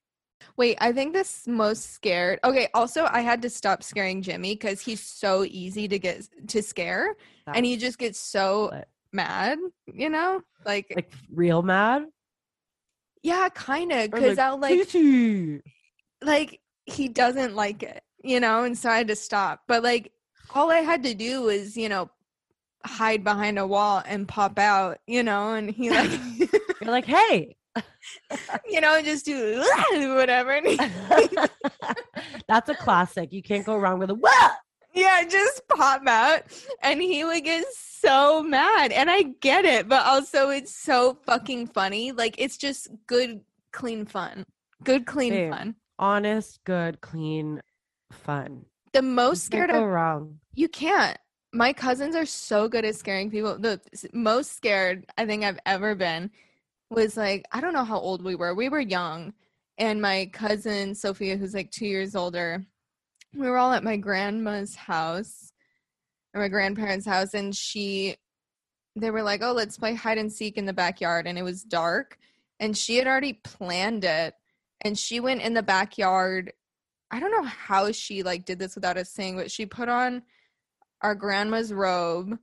Wait, 0.57 0.75
I 0.81 0.91
think 0.91 1.13
this 1.13 1.47
most 1.47 1.93
scared. 1.93 2.39
Okay, 2.43 2.67
also 2.73 3.05
I 3.05 3.21
had 3.21 3.43
to 3.43 3.49
stop 3.49 3.83
scaring 3.83 4.23
Jimmy 4.23 4.55
because 4.55 4.81
he's 4.81 5.01
so 5.01 5.43
easy 5.43 5.87
to 5.87 5.99
get 5.99 6.27
to 6.47 6.63
scare, 6.63 7.15
and 7.53 7.63
he 7.63 7.77
just 7.77 7.99
gets 7.99 8.19
so 8.19 8.69
lit. 8.71 8.87
mad. 9.13 9.59
You 9.85 10.09
know, 10.09 10.41
like, 10.65 10.91
like 10.95 11.11
real 11.31 11.61
mad. 11.61 12.05
yeah, 13.21 13.49
kind 13.49 13.91
of. 13.91 14.09
Because 14.09 14.39
I'll 14.39 14.57
like 14.57 14.89
"Kitty." 14.89 15.61
like 16.23 16.59
he 16.85 17.07
doesn't 17.07 17.55
like 17.55 17.83
it, 17.83 18.01
you 18.23 18.39
know, 18.39 18.63
and 18.63 18.75
so 18.75 18.89
I 18.89 18.97
had 18.97 19.09
to 19.09 19.15
stop. 19.15 19.61
But 19.67 19.83
like 19.83 20.11
all 20.55 20.71
I 20.71 20.79
had 20.79 21.03
to 21.03 21.13
do 21.13 21.43
was, 21.43 21.77
you 21.77 21.87
know, 21.87 22.09
hide 22.83 23.23
behind 23.23 23.59
a 23.59 23.67
wall 23.67 24.01
and 24.07 24.27
pop 24.27 24.57
out, 24.57 24.99
you 25.05 25.21
know, 25.21 25.53
and 25.53 25.69
he 25.69 25.91
like 25.91 26.19
You're 26.81 26.91
like, 26.91 27.05
hey. 27.05 27.56
You 28.69 28.81
know, 28.81 29.01
just 29.01 29.25
do 29.25 29.63
whatever. 30.15 30.61
That's 32.47 32.69
a 32.69 32.75
classic. 32.75 33.33
You 33.33 33.41
can't 33.41 33.65
go 33.65 33.77
wrong 33.77 33.99
with 33.99 34.09
a 34.09 34.15
what? 34.15 34.51
yeah, 34.97 35.23
just 35.29 35.67
pop 35.67 36.05
out. 36.07 36.43
And 36.81 37.01
he 37.01 37.23
would 37.23 37.43
get 37.43 37.65
so 37.71 38.41
mad. 38.43 38.91
And 38.91 39.09
I 39.09 39.23
get 39.23 39.65
it, 39.65 39.87
but 39.87 40.05
also 40.05 40.49
it's 40.49 40.75
so 40.75 41.17
fucking 41.25 41.67
funny. 41.67 42.11
Like 42.11 42.35
it's 42.37 42.57
just 42.57 42.89
good, 43.05 43.41
clean 43.71 44.05
fun. 44.05 44.43
Good, 44.83 45.05
clean 45.05 45.51
fun. 45.51 45.75
Honest, 45.99 46.59
good, 46.65 47.01
clean, 47.01 47.61
fun. 48.11 48.65
The 48.93 49.01
most 49.01 49.45
You 49.45 49.59
can't 49.59 49.69
scared 49.69 49.79
go 49.79 49.83
of 49.83 49.89
wrong. 49.89 50.39
You 50.55 50.67
can't. 50.67 51.17
My 51.53 51.73
cousins 51.73 52.15
are 52.15 52.25
so 52.25 52.67
good 52.67 52.85
at 52.85 52.95
scaring 52.95 53.31
people. 53.31 53.57
The 53.57 53.79
most 54.13 54.55
scared 54.55 55.05
I 55.17 55.25
think 55.25 55.43
I've 55.43 55.59
ever 55.65 55.95
been 55.95 56.31
was 56.89 57.17
like, 57.17 57.45
I 57.51 57.61
don't 57.61 57.73
know 57.73 57.83
how 57.83 57.99
old 57.99 58.23
we 58.23 58.35
were. 58.35 58.53
We 58.53 58.69
were 58.69 58.79
young. 58.79 59.33
And 59.77 60.01
my 60.01 60.29
cousin 60.33 60.95
Sophia, 60.95 61.37
who's 61.37 61.53
like 61.53 61.71
two 61.71 61.85
years 61.85 62.15
older, 62.15 62.65
we 63.35 63.49
were 63.49 63.57
all 63.57 63.73
at 63.73 63.83
my 63.83 63.97
grandma's 63.97 64.75
house 64.75 65.51
or 66.33 66.41
my 66.41 66.47
grandparents' 66.47 67.05
house. 67.05 67.33
And 67.33 67.55
she, 67.55 68.15
they 68.95 69.11
were 69.11 69.23
like, 69.23 69.43
oh, 69.43 69.51
let's 69.51 69.77
play 69.77 69.93
hide 69.93 70.17
and 70.17 70.31
seek 70.31 70.57
in 70.57 70.65
the 70.65 70.73
backyard. 70.73 71.27
And 71.27 71.37
it 71.37 71.43
was 71.43 71.63
dark. 71.63 72.17
And 72.59 72.75
she 72.75 72.97
had 72.97 73.07
already 73.07 73.33
planned 73.33 74.03
it. 74.03 74.33
And 74.81 74.97
she 74.97 75.19
went 75.19 75.41
in 75.41 75.53
the 75.53 75.63
backyard. 75.63 76.53
I 77.11 77.19
don't 77.19 77.31
know 77.31 77.43
how 77.43 77.91
she 77.91 78.23
like 78.23 78.45
did 78.45 78.59
this 78.59 78.75
without 78.75 78.97
us 78.97 79.11
saying, 79.11 79.35
but 79.35 79.51
she 79.51 79.65
put 79.65 79.89
on 79.89 80.23
our 81.01 81.15
grandma's 81.15 81.71
robe, 81.71 82.39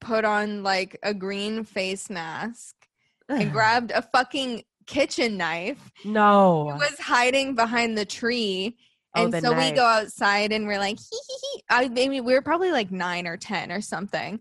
put 0.00 0.24
on 0.24 0.62
like 0.62 0.98
a 1.02 1.12
green 1.12 1.64
face 1.64 2.08
mask, 2.08 2.85
and 3.28 3.52
grabbed 3.52 3.90
a 3.90 4.02
fucking 4.02 4.62
kitchen 4.86 5.36
knife. 5.36 5.90
no. 6.04 6.66
He 6.72 6.78
was 6.78 6.98
hiding 7.00 7.54
behind 7.54 7.96
the 7.98 8.04
tree. 8.04 8.76
Oh, 9.14 9.24
And 9.24 9.32
the 9.32 9.40
so 9.40 9.52
we 9.52 9.70
go 9.72 9.84
outside 9.84 10.52
and 10.52 10.66
we're 10.66 10.78
like, 10.78 10.98
hee 10.98 11.18
hee 11.28 11.38
hee. 11.54 11.62
I 11.70 11.88
maybe 11.88 12.20
we 12.20 12.34
were 12.34 12.42
probably 12.42 12.70
like 12.70 12.90
nine 12.90 13.26
or 13.26 13.36
ten 13.36 13.72
or 13.72 13.80
something. 13.80 14.40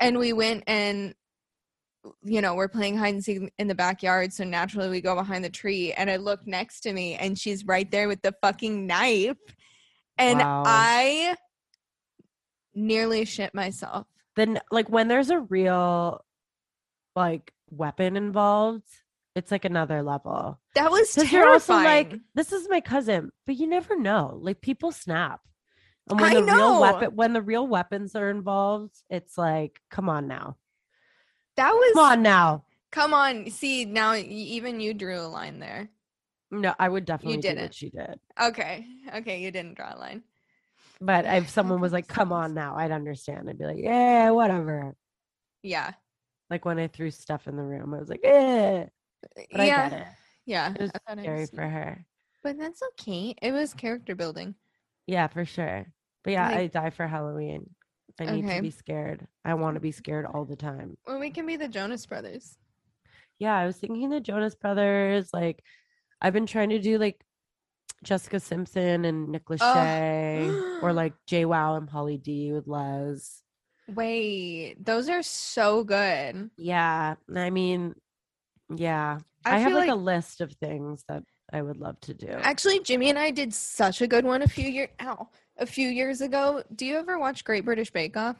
And 0.00 0.18
we 0.18 0.32
went 0.32 0.64
and 0.66 1.14
you 2.22 2.40
know, 2.40 2.54
we're 2.54 2.68
playing 2.68 2.96
hide 2.96 3.14
and 3.14 3.22
seek 3.24 3.52
in 3.58 3.68
the 3.68 3.74
backyard. 3.74 4.32
So 4.32 4.44
naturally 4.44 4.88
we 4.88 5.00
go 5.00 5.14
behind 5.14 5.44
the 5.44 5.50
tree 5.50 5.92
and 5.92 6.08
I 6.10 6.16
look 6.16 6.46
next 6.46 6.80
to 6.82 6.92
me 6.92 7.14
and 7.16 7.38
she's 7.38 7.64
right 7.66 7.90
there 7.90 8.08
with 8.08 8.22
the 8.22 8.34
fucking 8.42 8.86
knife. 8.86 9.36
And 10.16 10.38
Wow. 10.38 10.62
I 10.66 11.36
nearly 12.74 13.24
shit 13.24 13.54
myself. 13.54 14.06
then 14.36 14.60
like 14.70 14.88
when 14.88 15.08
there's 15.08 15.30
a 15.30 15.40
real 15.40 16.24
like 17.16 17.52
weapon 17.70 18.16
involved, 18.16 18.84
it's 19.34 19.50
like 19.50 19.64
another 19.64 20.02
level. 20.02 20.60
That 20.74 20.90
was 20.90 21.14
Because 21.14 21.32
you're 21.32 21.48
also 21.48 21.74
like, 21.74 22.14
this 22.34 22.52
is 22.52 22.68
my 22.68 22.80
cousin, 22.80 23.30
but 23.46 23.56
you 23.56 23.66
never 23.66 23.98
know. 23.98 24.38
Like 24.42 24.60
people 24.60 24.92
snap. 24.92 25.40
And 26.10 26.20
when 26.20 26.30
I 26.30 26.34
the 26.34 26.44
real 26.44 26.56
know. 26.56 26.80
weapon 26.80 27.16
when 27.16 27.32
the 27.34 27.42
real 27.42 27.66
weapons 27.66 28.14
are 28.16 28.30
involved, 28.30 28.94
it's 29.10 29.36
like, 29.36 29.80
come 29.90 30.08
on 30.08 30.26
now. 30.26 30.56
that 31.56 31.72
was 31.72 31.92
Come 31.94 32.04
on 32.04 32.22
now. 32.22 32.64
come 32.90 33.12
on. 33.14 33.50
See, 33.50 33.84
now 33.84 34.14
even 34.14 34.80
you 34.80 34.94
drew 34.94 35.20
a 35.20 35.28
line 35.28 35.58
there. 35.60 35.90
No, 36.50 36.74
I 36.78 36.88
would 36.88 37.04
definitely 37.04 37.36
you 37.36 37.42
didn't. 37.42 37.62
what 37.64 37.74
she 37.74 37.90
did. 37.90 38.18
Okay. 38.42 38.86
Okay, 39.16 39.40
you 39.42 39.50
didn't 39.50 39.74
draw 39.76 39.94
a 39.94 39.98
line. 39.98 40.22
But 41.00 41.26
if 41.26 41.50
someone 41.50 41.80
was 41.80 41.92
like, 41.92 42.08
come 42.16 42.32
on 42.32 42.54
now, 42.54 42.74
I'd 42.76 42.90
understand. 42.90 43.48
I'd 43.50 43.58
be 43.58 43.66
like, 43.66 43.76
yeah, 43.78 44.30
whatever. 44.30 44.96
Yeah. 45.62 45.92
Like 46.50 46.64
when 46.64 46.78
I 46.78 46.86
threw 46.88 47.10
stuff 47.10 47.46
in 47.48 47.56
the 47.56 47.62
room, 47.62 47.94
I 47.94 47.98
was 47.98 48.08
like, 48.08 48.20
eh. 48.24 48.86
But 49.52 49.66
yeah. 49.66 49.88
I 49.92 49.96
it. 49.96 50.06
Yeah. 50.46 50.72
It 50.74 50.80
was 50.80 50.90
I 50.94 50.98
thought 51.14 51.18
I 51.18 51.22
Scary 51.22 51.46
for 51.46 51.66
her. 51.68 52.04
But 52.42 52.58
that's 52.58 52.82
okay. 52.92 53.34
It 53.42 53.52
was 53.52 53.74
character 53.74 54.14
building. 54.14 54.54
Yeah, 55.06 55.26
for 55.26 55.44
sure. 55.44 55.86
But 56.24 56.32
yeah, 56.32 56.48
Like- 56.48 56.58
I 56.58 56.66
die 56.68 56.90
for 56.90 57.06
Halloween. 57.06 57.70
I 58.20 58.24
need 58.26 58.44
Okay. 58.46 58.56
to 58.56 58.62
be 58.62 58.70
scared. 58.70 59.26
I 59.44 59.54
want 59.54 59.74
to 59.76 59.80
be 59.80 59.92
scared 59.92 60.26
all 60.26 60.44
the 60.44 60.56
time. 60.56 60.96
Well, 61.06 61.20
we 61.20 61.30
can 61.30 61.46
be 61.46 61.56
the 61.56 61.68
Jonas 61.68 62.04
Brothers. 62.04 62.56
Yeah, 63.38 63.56
I 63.56 63.64
was 63.66 63.76
thinking 63.76 64.10
the 64.10 64.20
Jonas 64.20 64.56
Brothers. 64.56 65.30
Like, 65.32 65.62
I've 66.20 66.32
been 66.32 66.46
trying 66.46 66.70
to 66.70 66.80
do 66.80 66.98
like 66.98 67.22
Jessica 68.02 68.40
Simpson 68.40 69.04
and 69.04 69.28
Nick 69.28 69.42
Oh. 69.50 69.54
Lachey, 69.56 70.82
or 70.82 70.92
like 70.92 71.14
JWoww 71.30 71.76
and 71.78 71.88
Pauly 71.88 72.20
D 72.20 72.52
with 72.52 72.66
Les. 72.66 73.42
Wait, 73.94 74.76
those 74.84 75.08
are 75.08 75.22
so 75.22 75.84
good. 75.84 76.50
Yeah, 76.56 77.14
I 77.34 77.50
mean, 77.50 77.94
yeah, 78.74 79.18
I, 79.44 79.56
I, 79.56 79.58
have 79.58 79.72
like, 79.72 79.88
like, 79.88 79.90
a 79.90 79.94
list 79.94 80.40
of 80.40 80.52
things 80.54 81.04
that 81.08 81.22
I 81.52 81.62
would 81.62 81.78
love 81.78 81.98
to 82.02 82.14
do. 82.14 82.28
actually 82.28 82.80
Jimmy 82.80 83.08
and 83.08 83.18
I 83.18 83.30
did 83.30 83.54
such 83.54 84.02
a 84.02 84.06
good 84.06 84.24
one 84.24 84.42
a 84.42 84.48
few 84.48 84.68
years 84.68 84.90
ow, 85.00 85.28
a 85.56 85.66
few 85.66 85.88
years 85.88 86.20
ago. 86.20 86.62
Do 86.74 86.84
you 86.84 86.96
ever 86.96 87.18
watch 87.18 87.44
Great 87.44 87.64
British 87.64 87.90
Bake 87.90 88.16
Off? 88.16 88.36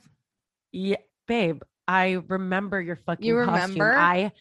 Yeah, 0.72 0.98
babe, 1.26 1.62
I 1.86 2.22
remember 2.28 2.80
your 2.80 2.96
fucking 2.96 3.24
You 3.24 3.42
costume. 3.44 3.80
I 3.80 4.32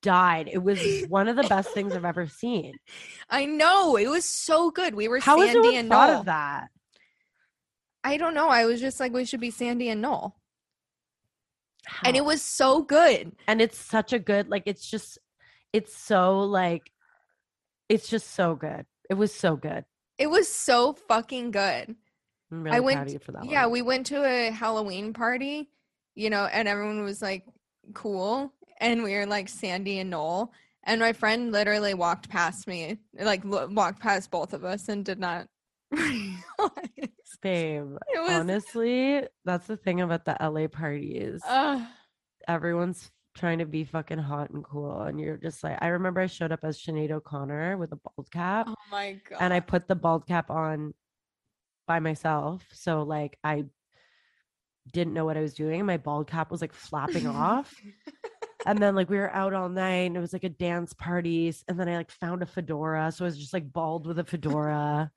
died. 0.00 0.48
It 0.52 0.62
was 0.62 0.80
one 1.08 1.28
of 1.28 1.36
the 1.36 1.42
best 1.42 1.70
things 1.70 1.94
I've 1.94 2.04
ever 2.04 2.28
seen. 2.28 2.74
I 3.28 3.46
know 3.46 3.96
it 3.96 4.08
was 4.08 4.24
so 4.24 4.70
good. 4.70 4.94
We 4.94 5.08
were 5.08 5.18
How 5.18 5.38
Sandi 5.38 5.76
and 5.76 5.88
thought 5.88 6.10
Noel. 6.10 6.20
of 6.20 6.26
that? 6.26 6.68
I 8.04 8.16
don't 8.16 8.34
know. 8.34 8.48
I 8.48 8.66
was 8.66 8.80
just 8.80 9.00
like, 9.00 9.12
we 9.12 9.24
should 9.24 9.40
be 9.40 9.50
Sandi 9.50 9.88
and 9.88 10.00
Noel, 10.02 10.36
and 12.04 12.16
it 12.16 12.24
was 12.24 12.42
so 12.42 12.82
good. 12.82 13.32
and 13.48 13.60
it's 13.60 13.78
such 13.78 14.12
a 14.12 14.18
good 14.18 14.48
like 14.48 14.62
it's 14.66 14.88
just 14.88 15.18
it's 15.72 15.94
so 15.96 16.40
like 16.40 16.90
it's 17.88 18.08
just 18.08 18.30
so 18.34 18.54
good 18.54 18.86
it 19.10 19.14
was 19.14 19.34
so 19.34 19.56
good 19.56 19.84
It 20.18 20.28
was 20.30 20.48
so 20.48 20.92
fucking 21.08 21.50
good. 21.50 21.94
i'm 22.50 22.62
really 22.62 22.80
went- 22.80 22.96
proud 22.98 23.06
of 23.08 23.12
you 23.12 23.18
for 23.18 23.32
that 23.32 23.44
Yeah, 23.44 23.64
one. 23.64 23.72
we 23.72 23.82
went 23.82 24.06
to 24.06 24.24
a 24.24 24.50
Halloween 24.50 25.12
party, 25.12 25.70
you 26.14 26.30
know, 26.30 26.44
and 26.46 26.68
everyone 26.68 27.02
was 27.02 27.20
like 27.22 27.44
cool. 27.94 28.52
And 28.80 29.02
we 29.02 29.14
were 29.14 29.26
like 29.26 29.48
Sandi 29.48 29.98
and 30.00 30.10
Noel. 30.10 30.52
And 30.84 31.00
my 31.00 31.12
friend 31.12 31.52
literally 31.52 31.94
walked 31.94 32.28
past 32.28 32.66
me, 32.66 32.98
like 33.18 33.44
lo- 33.44 33.68
walked 33.70 34.00
past 34.00 34.30
both 34.30 34.52
of 34.52 34.64
us 34.64 34.88
and 34.88 35.04
did 35.04 35.18
not. 35.18 35.46
babe 37.42 37.84
was 38.14 38.30
honestly 38.30 39.22
that's 39.44 39.66
the 39.66 39.76
thing 39.76 40.00
about 40.00 40.24
the 40.24 40.36
la 40.40 40.66
parties 40.68 41.40
uh, 41.46 41.84
everyone's 42.46 43.10
trying 43.34 43.58
to 43.58 43.64
be 43.64 43.84
fucking 43.84 44.18
hot 44.18 44.50
and 44.50 44.62
cool 44.62 45.02
and 45.02 45.18
you're 45.18 45.38
just 45.38 45.64
like 45.64 45.78
i 45.80 45.88
remember 45.88 46.20
i 46.20 46.26
showed 46.26 46.52
up 46.52 46.60
as 46.62 46.80
Sinead 46.80 47.10
o'connor 47.10 47.76
with 47.78 47.92
a 47.92 47.96
bald 47.96 48.30
cap 48.30 48.66
oh 48.68 48.74
my 48.90 49.18
god. 49.28 49.38
and 49.40 49.52
i 49.52 49.60
put 49.60 49.88
the 49.88 49.94
bald 49.94 50.26
cap 50.26 50.50
on 50.50 50.94
by 51.86 51.98
myself 51.98 52.62
so 52.72 53.02
like 53.02 53.38
i 53.42 53.64
didn't 54.92 55.14
know 55.14 55.24
what 55.24 55.36
i 55.36 55.40
was 55.40 55.54
doing 55.54 55.86
my 55.86 55.96
bald 55.96 56.26
cap 56.26 56.50
was 56.50 56.60
like 56.60 56.74
flapping 56.74 57.26
off 57.26 57.74
And 58.64 58.78
then 58.78 58.94
like 58.94 59.10
we 59.10 59.18
were 59.18 59.32
out 59.34 59.54
all 59.54 59.68
night 59.68 60.06
and 60.06 60.16
it 60.16 60.20
was 60.20 60.32
like 60.32 60.44
a 60.44 60.48
dance 60.48 60.92
parties. 60.92 61.64
And 61.68 61.78
then 61.78 61.88
I 61.88 61.96
like 61.96 62.10
found 62.10 62.42
a 62.42 62.46
fedora. 62.46 63.10
So 63.12 63.24
I 63.24 63.26
was 63.26 63.38
just 63.38 63.52
like 63.52 63.72
bald 63.72 64.06
with 64.06 64.18
a 64.18 64.24
fedora. 64.24 65.10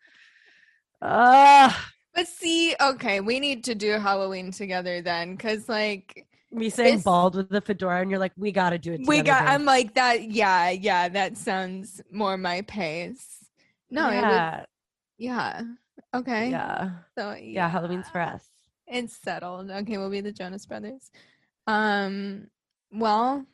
Ah, 1.01 1.91
But 2.13 2.27
see, 2.27 2.75
okay, 2.79 3.19
we 3.19 3.39
need 3.39 3.63
to 3.65 3.75
do 3.75 3.91
Halloween 3.99 4.51
together 4.51 5.01
then, 5.01 5.35
because 5.35 5.67
like 5.67 6.25
Me 6.51 6.69
saying 6.69 6.95
This- 6.95 7.03
bald 7.03 7.35
with 7.35 7.49
the 7.49 7.61
fedora, 7.61 8.01
and 8.01 8.09
you're 8.09 8.19
like, 8.19 8.31
we 8.37 8.51
got 8.51 8.69
to 8.69 8.77
do 8.77 8.93
it. 8.93 9.01
we 9.05 9.21
got. 9.21 9.41
babe." 9.41 9.49
I'm 9.49 9.65
like 9.65 9.93
that. 9.95 10.23
Yeah, 10.31 10.69
yeah, 10.69 11.09
that 11.09 11.37
sounds 11.37 12.01
more 12.11 12.37
my 12.37 12.61
pace. 12.61 13.45
No, 13.91 14.09
yeah, 14.09 14.65
yeah. 15.17 15.61
Okay. 16.13 16.49
yeah, 16.49 16.91
So 17.17 17.33
yeah. 17.33 17.67
Halloween's 17.69 18.07
for 18.09 18.21
us. 18.21 18.43
It's 18.87 19.17
settled. 19.17 19.69
Okay, 19.69 19.97
we'll 19.97 20.09
be 20.09 20.21
the 20.21 20.31
Jonas 20.31 20.65
Brothers. 20.65 21.11
Um, 21.67 22.47
well, 22.91 23.45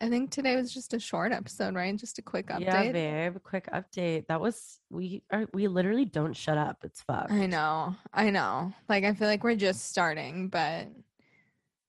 I 0.00 0.08
think 0.08 0.30
today 0.30 0.56
was 0.56 0.72
just 0.72 0.94
a 0.94 0.98
short 0.98 1.30
episode, 1.32 1.74
right? 1.74 1.94
Just 1.96 2.18
a 2.18 2.22
quick 2.22 2.46
update. 2.48 2.60
Yeah, 2.64 2.92
babe. 2.92 3.36
Quick 3.42 3.68
update. 3.72 4.26
That 4.28 4.40
was 4.40 4.78
we 4.90 5.22
are 5.30 5.46
we 5.52 5.68
literally 5.68 6.04
don't 6.06 6.34
shut 6.34 6.56
up. 6.58 6.78
It's 6.84 7.02
fucked. 7.02 7.30
I 7.32 7.46
know, 7.46 7.94
I 8.12 8.30
know. 8.30 8.72
Like 8.88 9.04
I 9.04 9.12
feel 9.12 9.28
like 9.28 9.44
we're 9.44 9.56
just 9.56 9.90
starting, 9.90 10.48
but 10.48 10.88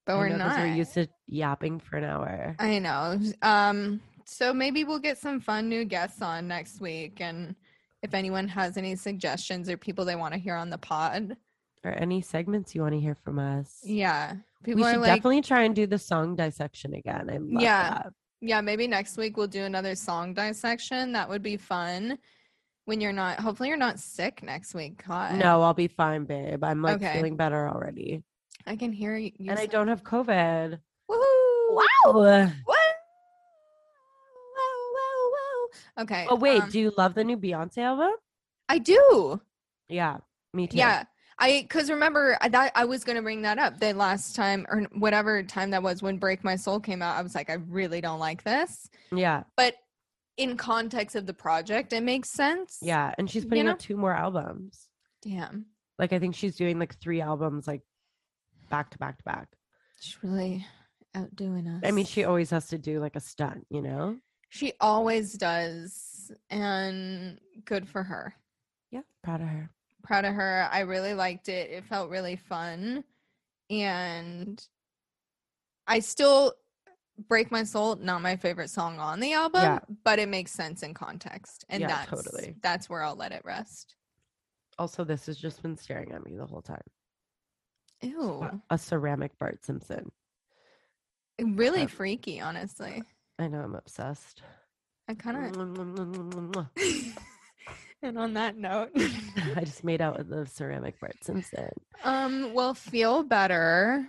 but 0.06 0.14
I 0.14 0.18
we're 0.18 0.30
know, 0.30 0.38
not. 0.38 0.60
We're 0.60 0.74
used 0.74 0.94
to 0.96 1.08
yapping 1.28 1.80
for 1.80 1.98
an 1.98 2.04
hour. 2.04 2.56
I 2.60 2.80
know. 2.80 3.18
Um, 3.42 4.02
so 4.26 4.54
maybe 4.54 4.84
we'll 4.84 5.00
get 5.00 5.18
some 5.18 5.40
fun 5.40 5.70
new 5.70 5.86
guests 5.86 6.22
on 6.22 6.48
next 6.48 6.82
week, 6.82 7.22
and 7.22 7.56
if 8.04 8.14
anyone 8.14 8.48
has 8.50 8.76
any 8.78 8.96
suggestions 8.96 9.70
or 9.70 9.78
people 9.78 10.04
they 10.06 10.16
want 10.16 10.34
to 10.34 10.40
hear 10.40 10.56
on 10.56 10.70
the 10.70 10.78
pod, 10.78 11.38
Or 11.84 11.92
any 11.92 12.22
segments 12.22 12.76
you 12.76 12.82
want 12.82 12.94
to 12.94 13.00
hear 13.00 13.16
from 13.24 13.40
us. 13.40 13.80
yeah, 13.84 14.36
people 14.66 14.84
we 14.84 14.92
should 14.92 15.00
like, 15.02 15.08
definitely 15.18 15.42
try 15.42 15.64
and 15.64 15.76
do 15.76 15.88
the 15.88 15.98
song 15.98 16.36
dissection 16.36 16.94
again. 16.94 17.30
I 17.30 17.38
love 17.38 17.62
Yeah. 17.62 17.90
that. 17.90 18.14
yeah, 18.42 18.62
maybe 18.62 18.88
next 18.88 19.18
week 19.18 19.38
we'll 19.38 19.48
do 19.48 19.64
another 19.64 19.96
song 19.96 20.34
dissection. 20.34 21.14
That 21.14 21.30
would 21.30 21.42
be 21.44 21.58
fun. 21.58 22.18
When 22.86 23.02
you're 23.02 23.14
not, 23.14 23.40
hopefully 23.40 23.70
you're 23.70 23.78
not 23.78 24.00
sick 24.00 24.44
next 24.44 24.76
week. 24.76 25.04
God. 25.08 25.36
No, 25.36 25.62
I'll 25.64 25.74
be 25.74 25.88
fine, 25.88 26.26
babe. 26.26 26.64
I'm 26.64 26.82
like 26.84 26.98
Okay. 26.98 27.14
feeling 27.14 27.36
better 27.36 27.68
already. 27.68 28.24
I 28.68 28.76
can 28.76 28.92
hear 28.92 29.16
you. 29.18 29.32
and 29.50 29.58
I 29.58 29.66
don't 29.66 29.88
have 29.88 30.04
COVID. 30.04 30.80
Woohoo! 31.10 31.76
Wow. 31.76 31.84
Wow! 32.14 32.46
Wow! 32.68 32.76
Wow! 34.94 35.32
Wow! 35.32 36.04
Okay. 36.04 36.28
Oh 36.30 36.36
wait, 36.36 36.62
um, 36.62 36.70
do 36.70 36.80
you 36.80 36.92
love 36.98 37.14
the 37.16 37.24
new 37.24 37.38
Beyonce 37.38 37.80
album? 37.80 38.12
I 38.70 38.78
do. 38.80 39.40
Yeah, 39.88 40.18
me 40.54 40.68
too. 40.68 40.78
Yeah. 40.78 41.04
I 41.38 41.62
because 41.64 41.90
remember 41.90 42.38
I 42.42 42.50
that 42.50 42.72
I 42.76 42.86
was 42.86 43.04
gonna 43.04 43.22
bring 43.22 43.42
that 43.42 43.58
up 43.58 43.80
the 43.80 43.94
last 43.94 44.36
time 44.36 44.66
or 44.70 44.84
whatever 44.94 45.44
time 45.44 45.72
that 45.72 45.84
was 45.84 46.02
when 46.02 46.18
Break 46.18 46.44
My 46.44 46.56
Soul 46.56 46.80
came 46.80 47.02
out. 47.02 47.18
I 47.18 47.22
was 47.22 47.36
like, 47.36 47.50
I 47.50 47.56
really 47.56 48.00
don't 48.02 48.20
like 48.20 48.44
this. 48.44 48.90
Yeah. 49.12 49.44
But 49.58 49.76
in 50.38 50.58
context 50.58 51.16
of 51.16 51.26
the 51.26 51.34
project, 51.34 51.94
it 51.94 52.04
makes 52.04 52.30
sense. 52.30 52.78
Yeah. 52.82 53.14
And 53.18 53.30
she's 53.30 53.44
You 53.44 53.50
putting 53.50 53.66
know? 53.66 53.72
out 53.72 53.80
two 53.80 53.98
more 53.98 54.14
albums. 54.14 54.88
Damn. 55.22 55.66
Like 56.00 56.14
I 56.14 56.20
think 56.20 56.36
she's 56.36 56.56
doing 56.56 56.80
like 56.80 56.98
three 57.00 57.22
albums 57.22 57.68
like 57.68 57.82
back 58.70 58.92
to 58.92 58.98
back 58.98 59.18
to 59.18 59.24
back. 59.24 59.48
She's 60.00 60.18
really 60.24 60.66
outdoing 61.14 61.68
us. 61.68 61.82
I 61.86 61.92
mean, 61.92 62.06
she 62.06 62.24
always 62.26 62.50
has 62.50 62.68
to 62.70 62.78
do 62.78 63.00
like 63.00 63.16
a 63.16 63.22
stunt, 63.22 63.66
you 63.70 63.82
know? 63.82 64.18
she 64.50 64.72
always 64.80 65.34
does. 65.34 66.32
And 66.50 67.40
good 67.66 67.88
for 67.90 68.04
her. 68.04 68.36
Yeah. 68.92 69.02
Proud 69.24 69.42
of 69.42 69.48
her. 69.48 69.70
Proud 70.06 70.26
of 70.26 70.34
her. 70.36 70.68
I 70.72 70.82
really 70.82 71.14
liked 71.14 71.50
it. 71.50 71.72
It 71.72 71.84
felt 71.86 72.10
really 72.10 72.36
fun. 72.36 73.04
And 73.70 74.64
I 75.88 76.00
still 76.00 76.54
break 77.28 77.50
my 77.52 77.64
soul, 77.64 77.96
not 77.96 78.22
my 78.22 78.36
favorite 78.36 78.70
song 78.70 79.00
on 79.00 79.20
the 79.20 79.34
album, 79.34 79.62
Yeah. 79.62 79.80
but 80.04 80.20
it 80.20 80.30
makes 80.30 80.52
sense 80.52 80.84
in 80.84 80.94
context. 80.94 81.66
And 81.70 81.82
Yeah, 81.82 81.88
that's 81.88 82.10
totally. 82.10 82.56
that's 82.62 82.90
where 82.90 83.02
I'll 83.04 83.16
let 83.16 83.32
it 83.32 83.44
rest. 83.46 83.96
Also, 84.78 85.04
this 85.04 85.26
has 85.28 85.38
just 85.38 85.62
been 85.62 85.78
staring 85.78 86.12
at 86.12 86.26
me 86.26 86.36
the 86.36 86.46
whole 86.46 86.62
time. 86.62 86.84
Ew. 88.02 88.62
A 88.70 88.78
ceramic 88.78 89.38
Bart 89.40 89.64
Simpson. 89.64 90.12
Really 91.42 91.84
Uh, 91.84 91.88
freaky, 91.88 92.42
honestly. 92.42 93.04
I 93.40 93.48
know 93.48 93.62
I'm 93.62 93.76
obsessed. 93.76 94.42
I 95.08 95.14
kind 95.14 95.56
of 95.56 96.76
and 98.06 98.18
on 98.18 98.34
that 98.34 98.56
note, 98.58 98.92
I 98.96 99.62
just 99.64 99.84
made 99.84 100.02
out 100.02 100.18
with 100.18 100.30
the 100.30 100.46
ceramic 100.46 101.00
Bart 101.00 101.16
Simpson. 101.22 101.70
um, 102.04 102.54
well, 102.54 102.74
feel 102.74 103.24
better. 103.24 104.08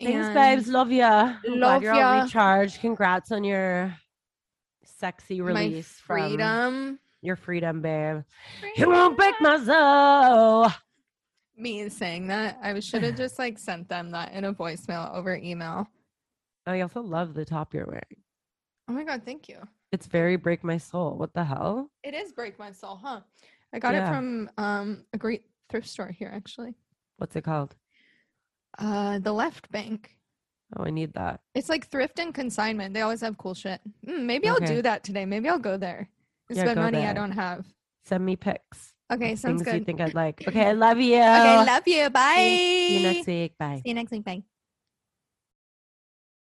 Thanks, 0.00 0.26
and 0.26 0.34
babes. 0.34 0.68
Love 0.68 0.92
ya. 0.92 1.34
Love 1.46 1.82
you're 1.82 1.94
ya. 1.94 2.16
all 2.18 2.22
recharged. 2.24 2.80
Congrats 2.80 3.32
on 3.32 3.44
your 3.44 3.94
sexy 4.84 5.40
My 5.40 5.46
release 5.48 5.88
from 6.06 6.28
freedom. 6.28 6.98
your 7.22 7.36
freedom, 7.36 7.80
babe. 7.80 8.22
You 8.76 8.90
won't 8.90 9.16
break 9.16 9.34
my 9.40 9.58
soul. 9.64 10.70
Me 11.56 11.88
saying 11.88 12.28
that, 12.28 12.58
I 12.62 12.78
should 12.80 13.02
have 13.02 13.16
just 13.16 13.38
like 13.38 13.58
sent 13.58 13.88
them 13.88 14.10
that 14.12 14.32
in 14.32 14.44
a 14.44 14.52
voicemail 14.54 15.14
over 15.14 15.34
email. 15.36 15.86
Oh, 16.66 16.72
I 16.72 16.80
also 16.82 17.00
love 17.00 17.34
the 17.34 17.44
top 17.44 17.74
you're 17.74 17.86
wearing. 17.86 18.02
Oh 18.88 18.92
my 18.92 19.04
god, 19.04 19.22
thank 19.24 19.48
you. 19.48 19.56
It's 19.92 20.06
very 20.06 20.36
break 20.36 20.62
my 20.62 20.78
soul. 20.78 21.16
What 21.16 21.34
the 21.34 21.44
hell? 21.44 21.90
It 22.02 22.14
is 22.14 22.32
break 22.32 22.58
my 22.58 22.72
soul, 22.72 22.96
huh? 23.02 23.20
I 23.72 23.78
got 23.78 23.94
Yeah. 23.94 24.06
it 24.06 24.08
from 24.08 24.50
um 24.58 25.04
a 25.12 25.18
great 25.18 25.44
thrift 25.68 25.88
store 25.88 26.08
here 26.10 26.30
actually. 26.32 26.74
What's 27.18 27.36
it 27.36 27.42
called? 27.44 27.74
Uh 28.78 29.18
the 29.18 29.32
Left 29.32 29.70
Bank. 29.70 30.16
Oh, 30.76 30.84
I 30.84 30.90
need 30.90 31.12
that. 31.14 31.40
It's 31.54 31.68
like 31.68 31.88
thrift 31.88 32.20
and 32.20 32.32
consignment. 32.32 32.94
They 32.94 33.00
always 33.02 33.20
have 33.22 33.36
cool 33.36 33.54
shit. 33.54 33.80
Mm, 34.06 34.24
maybe 34.24 34.48
I'll 34.48 34.60
do 34.60 34.82
that 34.82 35.02
today. 35.02 35.26
Maybe 35.26 35.48
I'll 35.48 35.58
go 35.58 35.76
there. 35.76 36.08
and 36.48 36.56
Yeah, 36.56 36.64
spend 36.64 36.80
money 36.80 37.04
I 37.04 37.12
don't 37.12 37.32
have. 37.32 37.66
Send 38.04 38.24
me 38.24 38.36
pics. 38.36 38.94
Okay, 39.12 39.34
sounds 39.34 39.62
things 39.64 39.74
you 39.80 39.84
think 39.84 40.00
I'd 40.00 40.14
like. 40.14 40.44
Okay, 40.46 40.68
I 40.68 40.72
love 40.86 41.00
you. 41.00 41.16
Okay, 41.16 41.56
love 41.56 41.82
you. 41.86 42.08
Bye. 42.10 42.54
See 42.86 42.94
you 42.94 43.00
next 43.00 43.26
week. 43.26 43.58
Bye. 43.58 43.80
See 43.82 43.88
you 43.90 43.94
next 43.94 44.12
week. 44.12 44.24
Bye. 44.24 44.44